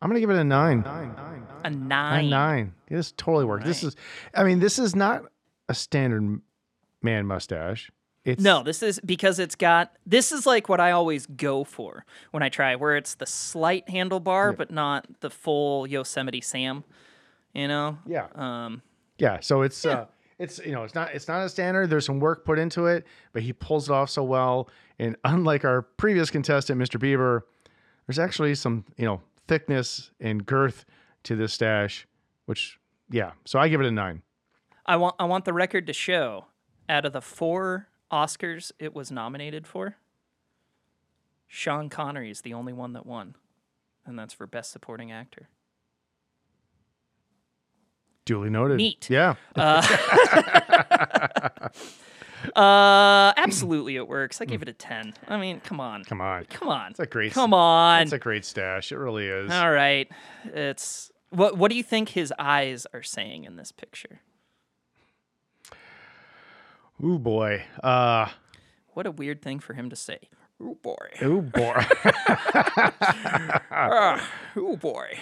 I'm 0.00 0.08
gonna 0.08 0.20
give 0.20 0.30
it 0.30 0.36
a 0.36 0.44
nine. 0.44 0.84
A 0.84 1.10
A 1.64 1.70
nine. 1.70 2.30
nine. 2.30 2.74
This 2.88 3.12
totally 3.12 3.44
works. 3.44 3.64
This 3.64 3.82
is 3.82 3.96
I 4.34 4.44
mean, 4.44 4.60
this 4.60 4.78
is 4.78 4.94
not 4.94 5.24
a 5.68 5.74
standard 5.74 6.40
man 7.04 7.26
mustache. 7.26 7.90
It's 8.24 8.42
No, 8.42 8.62
this 8.62 8.82
is 8.82 8.98
because 9.04 9.38
it's 9.38 9.54
got. 9.54 9.92
This 10.06 10.32
is 10.32 10.46
like 10.46 10.68
what 10.68 10.80
I 10.80 10.92
always 10.92 11.26
go 11.26 11.62
for 11.62 12.06
when 12.30 12.42
I 12.42 12.48
try, 12.48 12.74
where 12.74 12.96
it's 12.96 13.14
the 13.16 13.26
slight 13.26 13.86
handlebar, 13.86 14.56
but 14.56 14.70
not 14.70 15.06
the 15.20 15.28
full 15.28 15.86
Yosemite 15.86 16.40
Sam. 16.40 16.84
You 17.52 17.68
know. 17.68 17.98
Yeah. 18.06 18.28
Um. 18.34 18.82
Yeah, 19.18 19.40
so 19.40 19.62
it's 19.62 19.84
uh 19.84 20.06
it's 20.38 20.58
you 20.64 20.72
know, 20.72 20.84
it's 20.84 20.94
not 20.94 21.14
it's 21.14 21.28
not 21.28 21.44
a 21.44 21.48
standard. 21.48 21.90
There's 21.90 22.06
some 22.06 22.18
work 22.18 22.44
put 22.44 22.58
into 22.58 22.86
it, 22.86 23.06
but 23.32 23.42
he 23.42 23.52
pulls 23.52 23.88
it 23.88 23.92
off 23.92 24.10
so 24.10 24.22
well. 24.22 24.68
And 24.98 25.16
unlike 25.24 25.64
our 25.64 25.82
previous 25.82 26.30
contestant, 26.30 26.80
Mr. 26.80 26.98
Bieber, 26.98 27.42
there's 28.06 28.18
actually 28.18 28.54
some, 28.54 28.84
you 28.96 29.04
know, 29.04 29.20
thickness 29.48 30.10
and 30.20 30.44
girth 30.44 30.84
to 31.24 31.36
this 31.36 31.52
stash, 31.52 32.06
which 32.46 32.78
yeah. 33.10 33.32
So 33.44 33.58
I 33.58 33.68
give 33.68 33.80
it 33.80 33.86
a 33.86 33.90
nine. 33.90 34.22
I 34.86 34.96
want. 34.96 35.16
I 35.18 35.24
want 35.24 35.44
the 35.44 35.52
record 35.52 35.86
to 35.86 35.92
show. 35.92 36.46
Out 36.88 37.04
of 37.04 37.12
the 37.12 37.20
four 37.22 37.88
Oscars 38.12 38.72
it 38.78 38.94
was 38.94 39.10
nominated 39.10 39.66
for, 39.66 39.96
Sean 41.48 41.88
Connery 41.88 42.30
is 42.30 42.42
the 42.42 42.52
only 42.54 42.72
one 42.72 42.92
that 42.92 43.06
won, 43.06 43.34
and 44.06 44.18
that's 44.18 44.34
for 44.34 44.46
Best 44.46 44.70
Supporting 44.70 45.10
Actor. 45.10 45.48
Duly 48.24 48.48
noted. 48.50 48.78
Neat. 48.78 49.08
Yeah. 49.10 49.34
Uh, 49.54 49.82
absolutely, 53.36 53.96
it 53.96 54.06
works. 54.08 54.40
I 54.40 54.44
gave 54.44 54.62
it 54.62 54.68
a 54.68 54.72
ten. 54.72 55.14
I 55.28 55.36
mean, 55.38 55.60
come 55.60 55.80
on, 55.80 56.04
Come 56.04 56.20
on. 56.20 56.44
come 56.46 56.68
on, 56.68 56.90
It's 56.92 57.00
a 57.00 57.06
great 57.06 57.32
come 57.32 57.54
on. 57.54 58.02
It's 58.02 58.12
a 58.12 58.18
great 58.18 58.44
stash. 58.44 58.92
It 58.92 58.96
really 58.96 59.26
is. 59.26 59.50
All 59.50 59.70
right. 59.70 60.08
It's 60.44 61.10
what 61.30 61.56
what 61.58 61.70
do 61.70 61.76
you 61.76 61.82
think 61.82 62.10
his 62.10 62.32
eyes 62.38 62.86
are 62.92 63.02
saying 63.02 63.44
in 63.44 63.56
this 63.56 63.72
picture? 63.72 64.20
Ooh 67.02 67.18
boy. 67.18 67.64
Uh 67.82 68.28
What 68.92 69.06
a 69.06 69.10
weird 69.10 69.42
thing 69.42 69.60
for 69.60 69.74
him 69.74 69.90
to 69.90 69.96
say. 69.96 70.18
Ooh 70.62 70.78
boy. 70.82 71.08
ooh 71.22 71.42
boy. 71.42 71.84
Ooh 74.56 74.76
boy. 74.76 75.18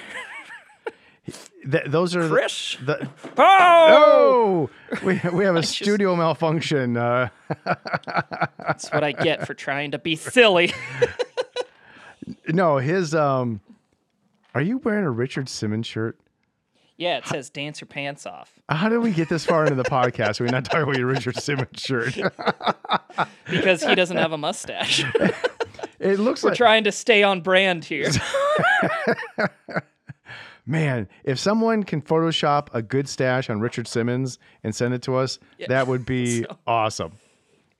th- 1.70 1.84
those 1.86 2.14
are 2.16 2.24
the- 2.28 2.34
Chris. 2.34 2.76
The, 2.84 3.08
Oh, 3.38 4.68
oh, 4.68 4.70
we 5.04 5.20
we 5.32 5.44
have 5.44 5.56
a 5.56 5.62
studio 5.78 6.14
malfunction. 6.16 6.96
Uh, 6.96 7.28
that's 8.58 8.90
what 8.90 9.04
I 9.04 9.12
get 9.12 9.46
for 9.46 9.54
trying 9.54 9.92
to 9.92 9.98
be 9.98 10.16
silly. 10.16 10.72
no, 12.48 12.78
his 12.78 13.14
um. 13.14 13.60
Are 14.54 14.60
you 14.60 14.76
wearing 14.78 15.04
a 15.06 15.10
Richard 15.10 15.48
Simmons 15.48 15.86
shirt? 15.86 16.18
yeah, 16.98 17.16
it 17.16 17.26
says 17.26 17.48
"Dance 17.48 17.80
Your 17.80 17.88
Pants 17.88 18.26
Off" 18.26 18.52
How 18.74 18.88
did 18.88 18.98
we 18.98 19.10
get 19.12 19.28
this 19.28 19.44
far 19.44 19.64
into 19.64 19.74
the 19.76 19.88
podcast? 19.88 20.40
We're 20.40 20.46
not 20.46 20.64
talking 20.64 20.82
about 20.82 20.96
your 20.96 21.06
Richard 21.06 21.36
Simmons 21.36 21.80
shirt. 21.80 22.16
because 23.50 23.82
he 23.82 23.94
doesn't 23.94 24.16
have 24.16 24.32
a 24.32 24.38
mustache. 24.38 25.04
it 26.00 26.18
looks 26.18 26.42
like 26.42 26.52
we're 26.52 26.56
trying 26.56 26.84
to 26.84 26.92
stay 26.92 27.22
on 27.22 27.40
brand 27.40 27.84
here. 27.84 28.10
man. 30.66 31.08
If 31.24 31.38
someone 31.38 31.82
can 31.82 32.02
Photoshop 32.02 32.68
a 32.72 32.82
good 32.82 33.08
stash 33.08 33.50
on 33.50 33.60
Richard 33.60 33.86
Simmons 33.88 34.38
and 34.64 34.74
send 34.74 34.94
it 34.94 35.02
to 35.02 35.16
us, 35.16 35.38
that 35.68 35.86
would 35.86 36.06
be 36.06 36.42
So- 36.44 36.58
awesome. 36.66 37.12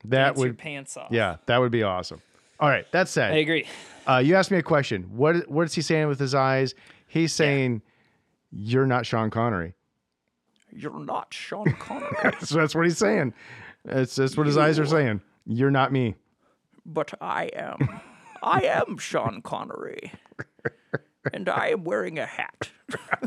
That 0.07 0.35
would, 0.35 0.59
pants 0.59 0.97
off. 0.97 1.13
yeah, 1.13 1.37
that 1.47 1.59
would 1.59 1.71
be 1.71 1.85
awesome. 1.85 2.21
All 2.59 2.69
right, 2.69 2.91
that 2.91 3.09
said, 3.09 3.33
I 3.35 3.37
agree. 3.37 3.67
uh, 4.09 4.19
you 4.19 4.35
asked 4.35 4.51
me 4.51 4.59
a 4.59 4.63
question. 4.63 5.05
What 5.17 5.49
what 5.49 5.65
is 5.65 5.75
he 5.75 5.81
saying 5.81 6.09
with 6.09 6.19
his 6.19 6.35
eyes? 6.35 6.75
He's 7.07 7.33
saying, 7.33 7.83
"You're 8.51 8.87
not 8.87 9.07
Sean 9.07 9.31
Connery." 9.31 9.75
You're 10.75 10.99
not 11.05 11.33
Sean 11.35 11.73
Connery, 11.79 12.33
So 12.41 12.57
that's 12.57 12.75
what 12.75 12.85
he's 12.85 12.99
saying. 12.99 13.35
That's 13.85 14.15
that's 14.17 14.37
what 14.37 14.47
his 14.47 14.57
eyes 14.57 14.79
are 14.79 14.87
saying. 14.87 15.21
You're 15.47 15.71
not 15.71 15.93
me. 15.93 16.15
but 16.87 17.13
I 17.21 17.51
am. 17.55 18.01
I 18.43 18.63
am 18.63 18.97
Sean 18.99 19.43
Connery, 19.43 20.13
and 21.33 21.49
I 21.49 21.69
am 21.69 21.85
wearing 21.85 22.19
a 22.19 22.27
hat. 22.27 22.71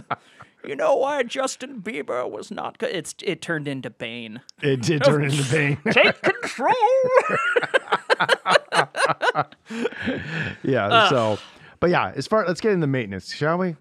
you 0.65 0.75
know 0.75 0.95
why 0.95 1.23
Justin 1.23 1.81
Bieber 1.81 2.29
was 2.29 2.51
not? 2.51 2.79
Co- 2.79 2.87
it's 2.87 3.15
it 3.21 3.41
turned 3.41 3.67
into 3.67 3.89
Bane. 3.89 4.41
It 4.61 4.81
did 4.81 5.03
turn 5.03 5.23
into 5.25 5.43
pain. 5.49 5.77
Take 5.91 6.21
control. 6.21 6.73
yeah. 10.63 10.87
Uh. 10.87 11.09
So, 11.09 11.37
but 11.79 11.89
yeah, 11.89 12.11
as 12.15 12.27
far 12.27 12.45
let's 12.47 12.61
get 12.61 12.71
into 12.73 12.87
maintenance, 12.87 13.33
shall 13.33 13.57
we? 13.57 13.75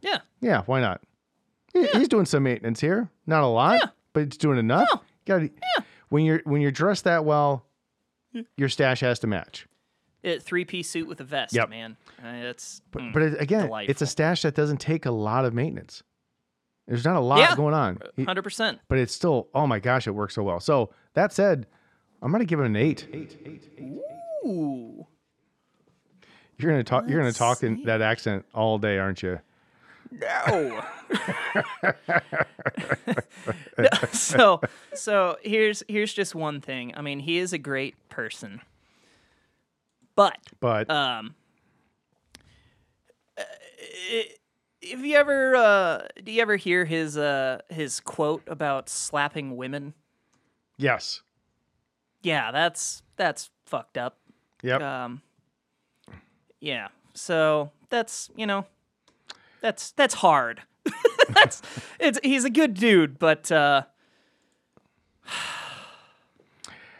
yeah. 0.00 0.18
Yeah, 0.40 0.62
why 0.66 0.80
not? 0.80 1.00
He- 1.72 1.86
He's 1.88 2.08
doing 2.08 2.26
some 2.26 2.42
maintenance 2.42 2.80
here. 2.80 3.10
Not 3.26 3.42
a 3.42 3.46
lot, 3.46 3.78
Yeah. 3.80 3.88
but 4.12 4.24
it's 4.24 4.36
doing 4.36 4.58
enough. 4.58 4.88
Got 5.26 5.42
When 6.08 6.24
you're 6.24 6.40
when 6.44 6.60
you're 6.60 6.70
dressed 6.72 7.04
that 7.04 7.24
well, 7.24 7.66
your 8.56 8.68
stash 8.68 9.00
has 9.00 9.18
to 9.20 9.26
match. 9.26 9.66
It 10.22 10.42
three 10.42 10.64
piece 10.64 10.88
suit 10.88 11.08
with 11.08 11.20
a 11.20 11.24
vest, 11.24 11.54
Yep. 11.54 11.68
man. 11.70 11.96
Uh, 12.22 12.28
it's 12.28 12.82
mm, 12.92 13.12
But 13.12 13.22
it, 13.22 13.40
again, 13.40 13.70
it's 13.88 14.02
a 14.02 14.06
stash 14.06 14.42
that 14.42 14.54
doesn't 14.54 14.78
take 14.80 15.04
a 15.06 15.10
lot 15.10 15.44
of 15.44 15.52
maintenance. 15.54 16.02
There's 16.86 17.04
not 17.04 17.16
a 17.16 17.20
lot 17.20 17.38
Yeah. 17.38 17.56
going 17.56 17.74
on, 17.74 17.98
hundred 18.24 18.42
percent. 18.42 18.80
but 18.88 18.98
it's 18.98 19.14
still. 19.14 19.48
Oh 19.54 19.66
my 19.66 19.78
gosh, 19.78 20.06
it 20.06 20.10
works 20.12 20.34
so 20.34 20.42
well. 20.42 20.60
So 20.60 20.90
that 21.14 21.32
said, 21.32 21.66
I'm 22.20 22.30
gonna 22.32 22.44
give 22.44 22.60
it 22.60 22.66
an 22.66 22.76
eight. 22.76 23.06
Ooh. 24.44 25.06
You're 26.58 26.70
gonna 26.70 26.84
talk. 26.84 27.04
You're 27.08 27.18
gonna 27.18 27.28
Let's 27.28 27.38
talk 27.38 27.62
in 27.62 27.82
that 27.84 28.02
accent 28.02 28.44
all 28.54 28.78
day, 28.78 28.98
aren't 28.98 29.22
you? 29.22 29.40
No. 33.78 33.88
so 34.12 34.60
so 34.94 35.36
here's 35.42 35.82
here's 35.88 36.12
just 36.12 36.34
one 36.34 36.60
thing. 36.60 36.92
I 36.96 37.02
mean, 37.02 37.20
he 37.20 37.38
is 37.38 37.52
a 37.52 37.58
great 37.58 37.94
person. 38.08 38.60
But 40.14 40.36
But 40.60 40.88
um 40.90 41.34
uh, 43.36 43.42
if 44.80 45.00
you 45.00 45.16
ever 45.16 45.56
uh 45.56 46.06
do 46.22 46.30
you 46.32 46.42
ever 46.42 46.56
hear 46.56 46.84
his 46.84 47.16
uh 47.16 47.58
his 47.70 48.00
quote 48.00 48.42
about 48.46 48.88
slapping 48.88 49.56
women? 49.56 49.94
yes, 50.76 51.22
Yeah, 52.22 52.52
that's 52.52 53.02
that's 53.16 53.50
fucked 53.66 53.96
up. 53.98 54.18
yep. 54.62 54.80
Um 54.82 55.22
Yeah. 56.60 56.88
So 57.14 57.70
that's, 57.90 58.30
you 58.36 58.46
know, 58.46 58.64
that's 59.62 59.92
that's 59.92 60.14
hard. 60.14 60.62
that's 61.28 61.62
it's 61.98 62.18
he's 62.22 62.44
a 62.44 62.50
good 62.50 62.74
dude, 62.74 63.18
but 63.18 63.50
uh 63.50 63.84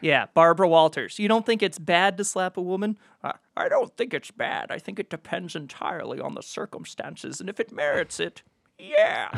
Yeah, 0.01 0.27
Barbara 0.35 0.68
Walters. 0.68 1.20
You 1.20 1.29
don't 1.29 1.46
think 1.46 1.62
it's 1.62 1.79
bad 1.79 2.16
to 2.16 2.25
slap 2.25 2.57
a 2.57 2.61
woman? 2.61 2.98
Uh, 3.22 3.35
I 3.57 3.68
don't 3.68 3.96
think 3.96 4.12
it's 4.12 4.33
bad. 4.33 4.72
I 4.72 4.81
think 4.81 4.98
it 4.98 5.09
depends 5.09 5.55
entirely 5.55 6.18
on 6.18 6.35
the 6.35 6.42
circumstances, 6.42 7.40
and 7.40 7.48
if 7.48 7.61
it 7.61 7.70
merits 7.70 8.18
it, 8.18 8.42
yeah. 8.81 9.31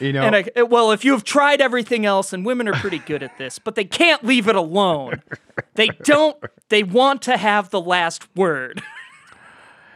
you 0.00 0.12
know, 0.12 0.22
And 0.22 0.36
I, 0.36 0.62
well, 0.62 0.92
if 0.92 1.02
you've 1.02 1.24
tried 1.24 1.62
everything 1.62 2.04
else, 2.04 2.34
and 2.34 2.44
women 2.44 2.68
are 2.68 2.74
pretty 2.74 2.98
good 2.98 3.22
at 3.22 3.38
this, 3.38 3.58
but 3.58 3.74
they 3.74 3.86
can't 3.86 4.22
leave 4.22 4.48
it 4.48 4.56
alone. 4.56 5.22
They 5.74 5.88
don't. 5.88 6.36
They 6.68 6.82
want 6.82 7.22
to 7.22 7.36
have 7.36 7.70
the 7.70 7.80
last 7.80 8.36
word. 8.36 8.82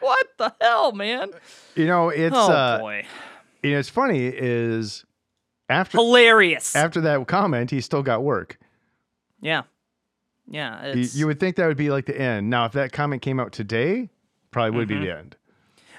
what 0.00 0.26
the 0.38 0.54
hell, 0.60 0.92
man? 0.92 1.30
you 1.74 1.86
know, 1.86 2.08
it's 2.10 2.34
Oh 2.36 2.52
uh, 2.52 2.78
boy, 2.78 3.04
you 3.62 3.72
know, 3.72 3.78
it's 3.78 3.88
funny 3.88 4.26
is 4.26 5.04
after 5.68 5.98
hilarious. 5.98 6.74
after 6.76 7.00
that 7.02 7.26
comment, 7.26 7.70
he 7.70 7.80
still 7.80 8.02
got 8.02 8.22
work. 8.22 8.58
yeah, 9.40 9.62
yeah. 10.48 10.94
You, 10.94 11.06
you 11.12 11.26
would 11.26 11.40
think 11.40 11.56
that 11.56 11.66
would 11.66 11.76
be 11.76 11.90
like 11.90 12.06
the 12.06 12.18
end. 12.18 12.48
Now, 12.50 12.64
if 12.66 12.72
that 12.72 12.92
comment 12.92 13.22
came 13.22 13.38
out 13.40 13.52
today, 13.52 14.10
probably 14.50 14.76
would 14.78 14.88
Mm-hmm. 14.88 15.00
be 15.00 15.06
the 15.06 15.16
end. 15.16 15.36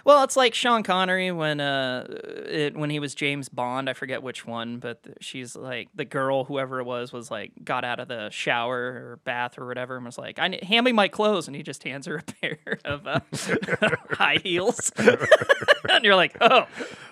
Well, 0.05 0.23
it's 0.23 0.35
like 0.38 0.53
Sean 0.53 0.83
Connery 0.83 1.31
when 1.31 1.59
uh, 1.59 2.05
it, 2.47 2.75
when 2.75 2.89
he 2.89 2.99
was 2.99 3.13
James 3.15 3.49
Bond. 3.49 3.89
I 3.89 3.93
forget 3.93 4.23
which 4.23 4.45
one, 4.45 4.77
but 4.79 4.99
she's 5.21 5.55
like 5.55 5.89
the 5.95 6.05
girl, 6.05 6.45
whoever 6.45 6.79
it 6.79 6.85
was, 6.85 7.12
was 7.13 7.29
like 7.29 7.51
got 7.63 7.83
out 7.83 7.99
of 7.99 8.07
the 8.07 8.29
shower 8.29 8.77
or 8.77 9.19
bath 9.23 9.57
or 9.57 9.65
whatever, 9.67 9.95
and 9.97 10.05
was 10.05 10.17
like, 10.17 10.39
"I 10.39 10.47
need, 10.49 10.63
hand 10.63 10.85
me 10.85 10.91
my 10.91 11.07
clothes," 11.07 11.47
and 11.47 11.55
he 11.55 11.63
just 11.63 11.83
hands 11.83 12.05
her 12.07 12.17
a 12.17 12.23
pair 12.41 12.57
of 12.85 13.05
uh, 13.07 13.19
high 14.12 14.38
heels, 14.43 14.91
and 15.89 16.03
you're 16.03 16.15
like, 16.15 16.35
"Oh, 16.41 16.65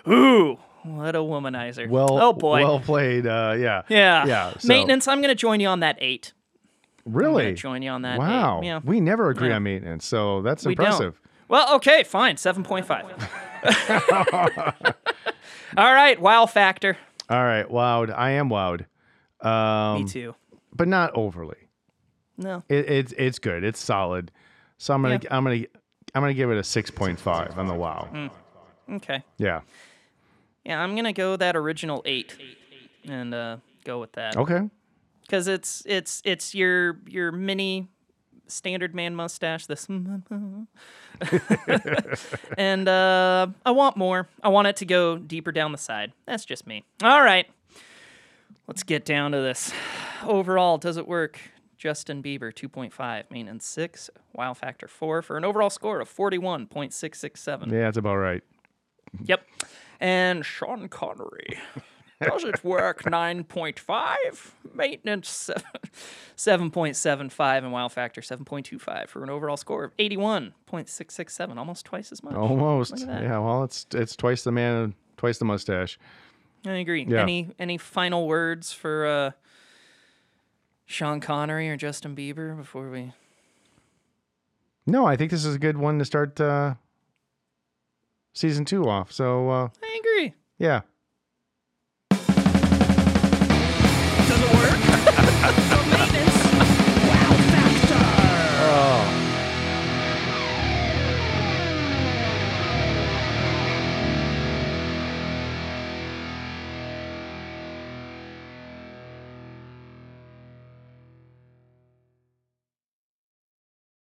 ooh, 0.08 0.58
what 0.82 1.14
a 1.14 1.18
womanizer!" 1.18 1.88
Well, 1.88 2.18
oh 2.20 2.32
boy, 2.32 2.62
well 2.62 2.80
played. 2.80 3.26
Uh, 3.26 3.54
yeah, 3.58 3.82
yeah, 3.88 4.26
yeah. 4.26 4.52
so- 4.58 4.68
Maintenance. 4.68 5.08
I'm 5.08 5.20
gonna 5.20 5.34
join 5.34 5.60
you 5.60 5.68
on 5.68 5.80
that 5.80 5.96
eight. 6.00 6.32
I'm 7.06 7.12
Really? 7.14 7.54
join 7.54 7.80
you 7.80 7.90
on 7.90 8.02
that. 8.02 8.18
Wow. 8.18 8.60
Eight. 8.62 8.66
Yeah. 8.66 8.80
We 8.84 9.00
never 9.00 9.30
agree 9.30 9.48
Yeah. 9.48 9.56
on 9.56 9.62
maintenance, 9.62 10.04
so 10.04 10.42
that's 10.42 10.66
We 10.66 10.74
don't. 10.74 11.14
Well, 11.48 11.74
okay, 11.76 12.04
fine. 12.04 12.36
7.5. 12.36 14.94
All 15.76 15.94
right, 15.94 16.20
wow 16.20 16.46
factor. 16.46 16.96
All 17.28 17.44
right, 17.44 17.68
wowed. 17.68 18.14
I 18.16 18.30
am 18.32 18.48
wowed. 18.48 18.86
Um, 19.40 20.02
Me 20.04 20.08
too. 20.08 20.34
but 20.74 20.88
not 20.88 21.12
overly. 21.14 21.56
No. 22.36 22.62
It, 22.68 22.88
it's 22.88 23.12
it's 23.16 23.38
good. 23.38 23.64
It's 23.64 23.82
solid. 23.82 24.30
So 24.78 24.94
I'm 24.94 25.02
gonna 25.02 25.20
I'm 25.30 25.44
gonna 25.44 25.64
I'm 26.14 26.22
gonna 26.22 26.34
give 26.34 26.50
it 26.50 26.58
a 26.58 26.64
six 26.64 26.90
point 26.90 27.18
five 27.20 27.58
on 27.58 27.66
the 27.66 27.74
wow. 27.74 28.08
Mm. 28.12 28.30
Okay. 28.96 29.22
Yeah. 29.38 29.60
Yeah, 30.64 30.80
I'm 30.82 30.94
gonna 30.96 31.12
go 31.12 31.36
that 31.36 31.56
original 31.56 32.02
eight, 32.04 32.36
and 33.06 33.34
uh, 33.34 33.56
go 33.84 34.00
with 34.00 34.12
that 34.12 34.36
Okay. 34.36 34.68
because 35.22 35.48
it's 35.48 35.82
it's 35.86 36.20
it's 36.24 36.54
your 36.54 36.98
your 37.06 37.32
mini 37.32 37.88
standard 38.46 38.94
man 38.94 39.14
mustache. 39.14 39.66
This, 39.66 39.86
and 42.58 42.88
uh, 42.88 43.48
I 43.64 43.70
want 43.70 43.96
more. 43.96 44.28
I 44.42 44.48
want 44.48 44.68
it 44.68 44.76
to 44.76 44.84
go 44.84 45.18
deeper 45.18 45.52
down 45.52 45.72
the 45.72 45.78
side. 45.78 46.12
That's 46.26 46.44
just 46.44 46.66
me. 46.66 46.84
All 47.02 47.22
right, 47.22 47.46
let's 48.66 48.82
get 48.82 49.04
down 49.04 49.32
to 49.32 49.38
this. 49.38 49.72
Overall, 50.24 50.78
does 50.78 50.96
it 50.96 51.06
work? 51.06 51.38
Justin 51.76 52.22
Bieber, 52.24 52.52
2.5, 52.52 53.30
maintenance 53.30 53.64
6, 53.66 54.10
wow 54.34 54.52
factor 54.52 54.88
4, 54.88 55.22
for 55.22 55.36
an 55.36 55.44
overall 55.44 55.70
score 55.70 56.00
of 56.00 56.12
41.667. 56.12 57.70
Yeah, 57.70 57.78
that's 57.82 57.96
about 57.96 58.16
right. 58.16 58.42
Yep. 59.24 59.46
And 60.00 60.44
Sean 60.44 60.88
Connery. 60.88 61.56
Does 62.20 62.44
it 62.44 62.64
work 62.64 63.04
9.5? 63.04 64.50
Maintenance 64.74 65.50
7.75 66.36 67.58
and 67.58 67.72
wow 67.72 67.88
factor 67.88 68.20
7.25 68.20 69.08
for 69.08 69.22
an 69.22 69.30
overall 69.30 69.56
score 69.56 69.84
of 69.84 69.96
81.667, 69.96 71.56
almost 71.56 71.84
twice 71.84 72.10
as 72.12 72.22
much. 72.22 72.34
Almost. 72.34 72.92
Look 72.92 73.02
at 73.02 73.06
that. 73.06 73.22
Yeah. 73.22 73.38
Well, 73.38 73.62
it's 73.64 73.86
it's 73.94 74.16
twice 74.16 74.42
the 74.42 74.52
man, 74.52 74.94
twice 75.16 75.38
the 75.38 75.44
mustache. 75.44 75.98
I 76.66 76.72
agree. 76.72 77.06
Yeah. 77.08 77.22
Any 77.22 77.50
any 77.58 77.78
final 77.78 78.26
words 78.26 78.72
for 78.72 79.06
uh, 79.06 79.30
Sean 80.86 81.20
Connery 81.20 81.70
or 81.70 81.76
Justin 81.76 82.16
Bieber 82.16 82.56
before 82.56 82.90
we 82.90 83.12
No, 84.86 85.06
I 85.06 85.16
think 85.16 85.30
this 85.30 85.44
is 85.44 85.54
a 85.54 85.58
good 85.58 85.76
one 85.76 85.98
to 86.00 86.04
start 86.04 86.40
uh, 86.40 86.74
season 88.32 88.64
two 88.64 88.88
off. 88.88 89.12
So 89.12 89.50
uh, 89.50 89.68
I 89.82 90.00
agree. 90.00 90.34
yeah. 90.58 90.80
It 95.40 95.72
work? 95.76 95.87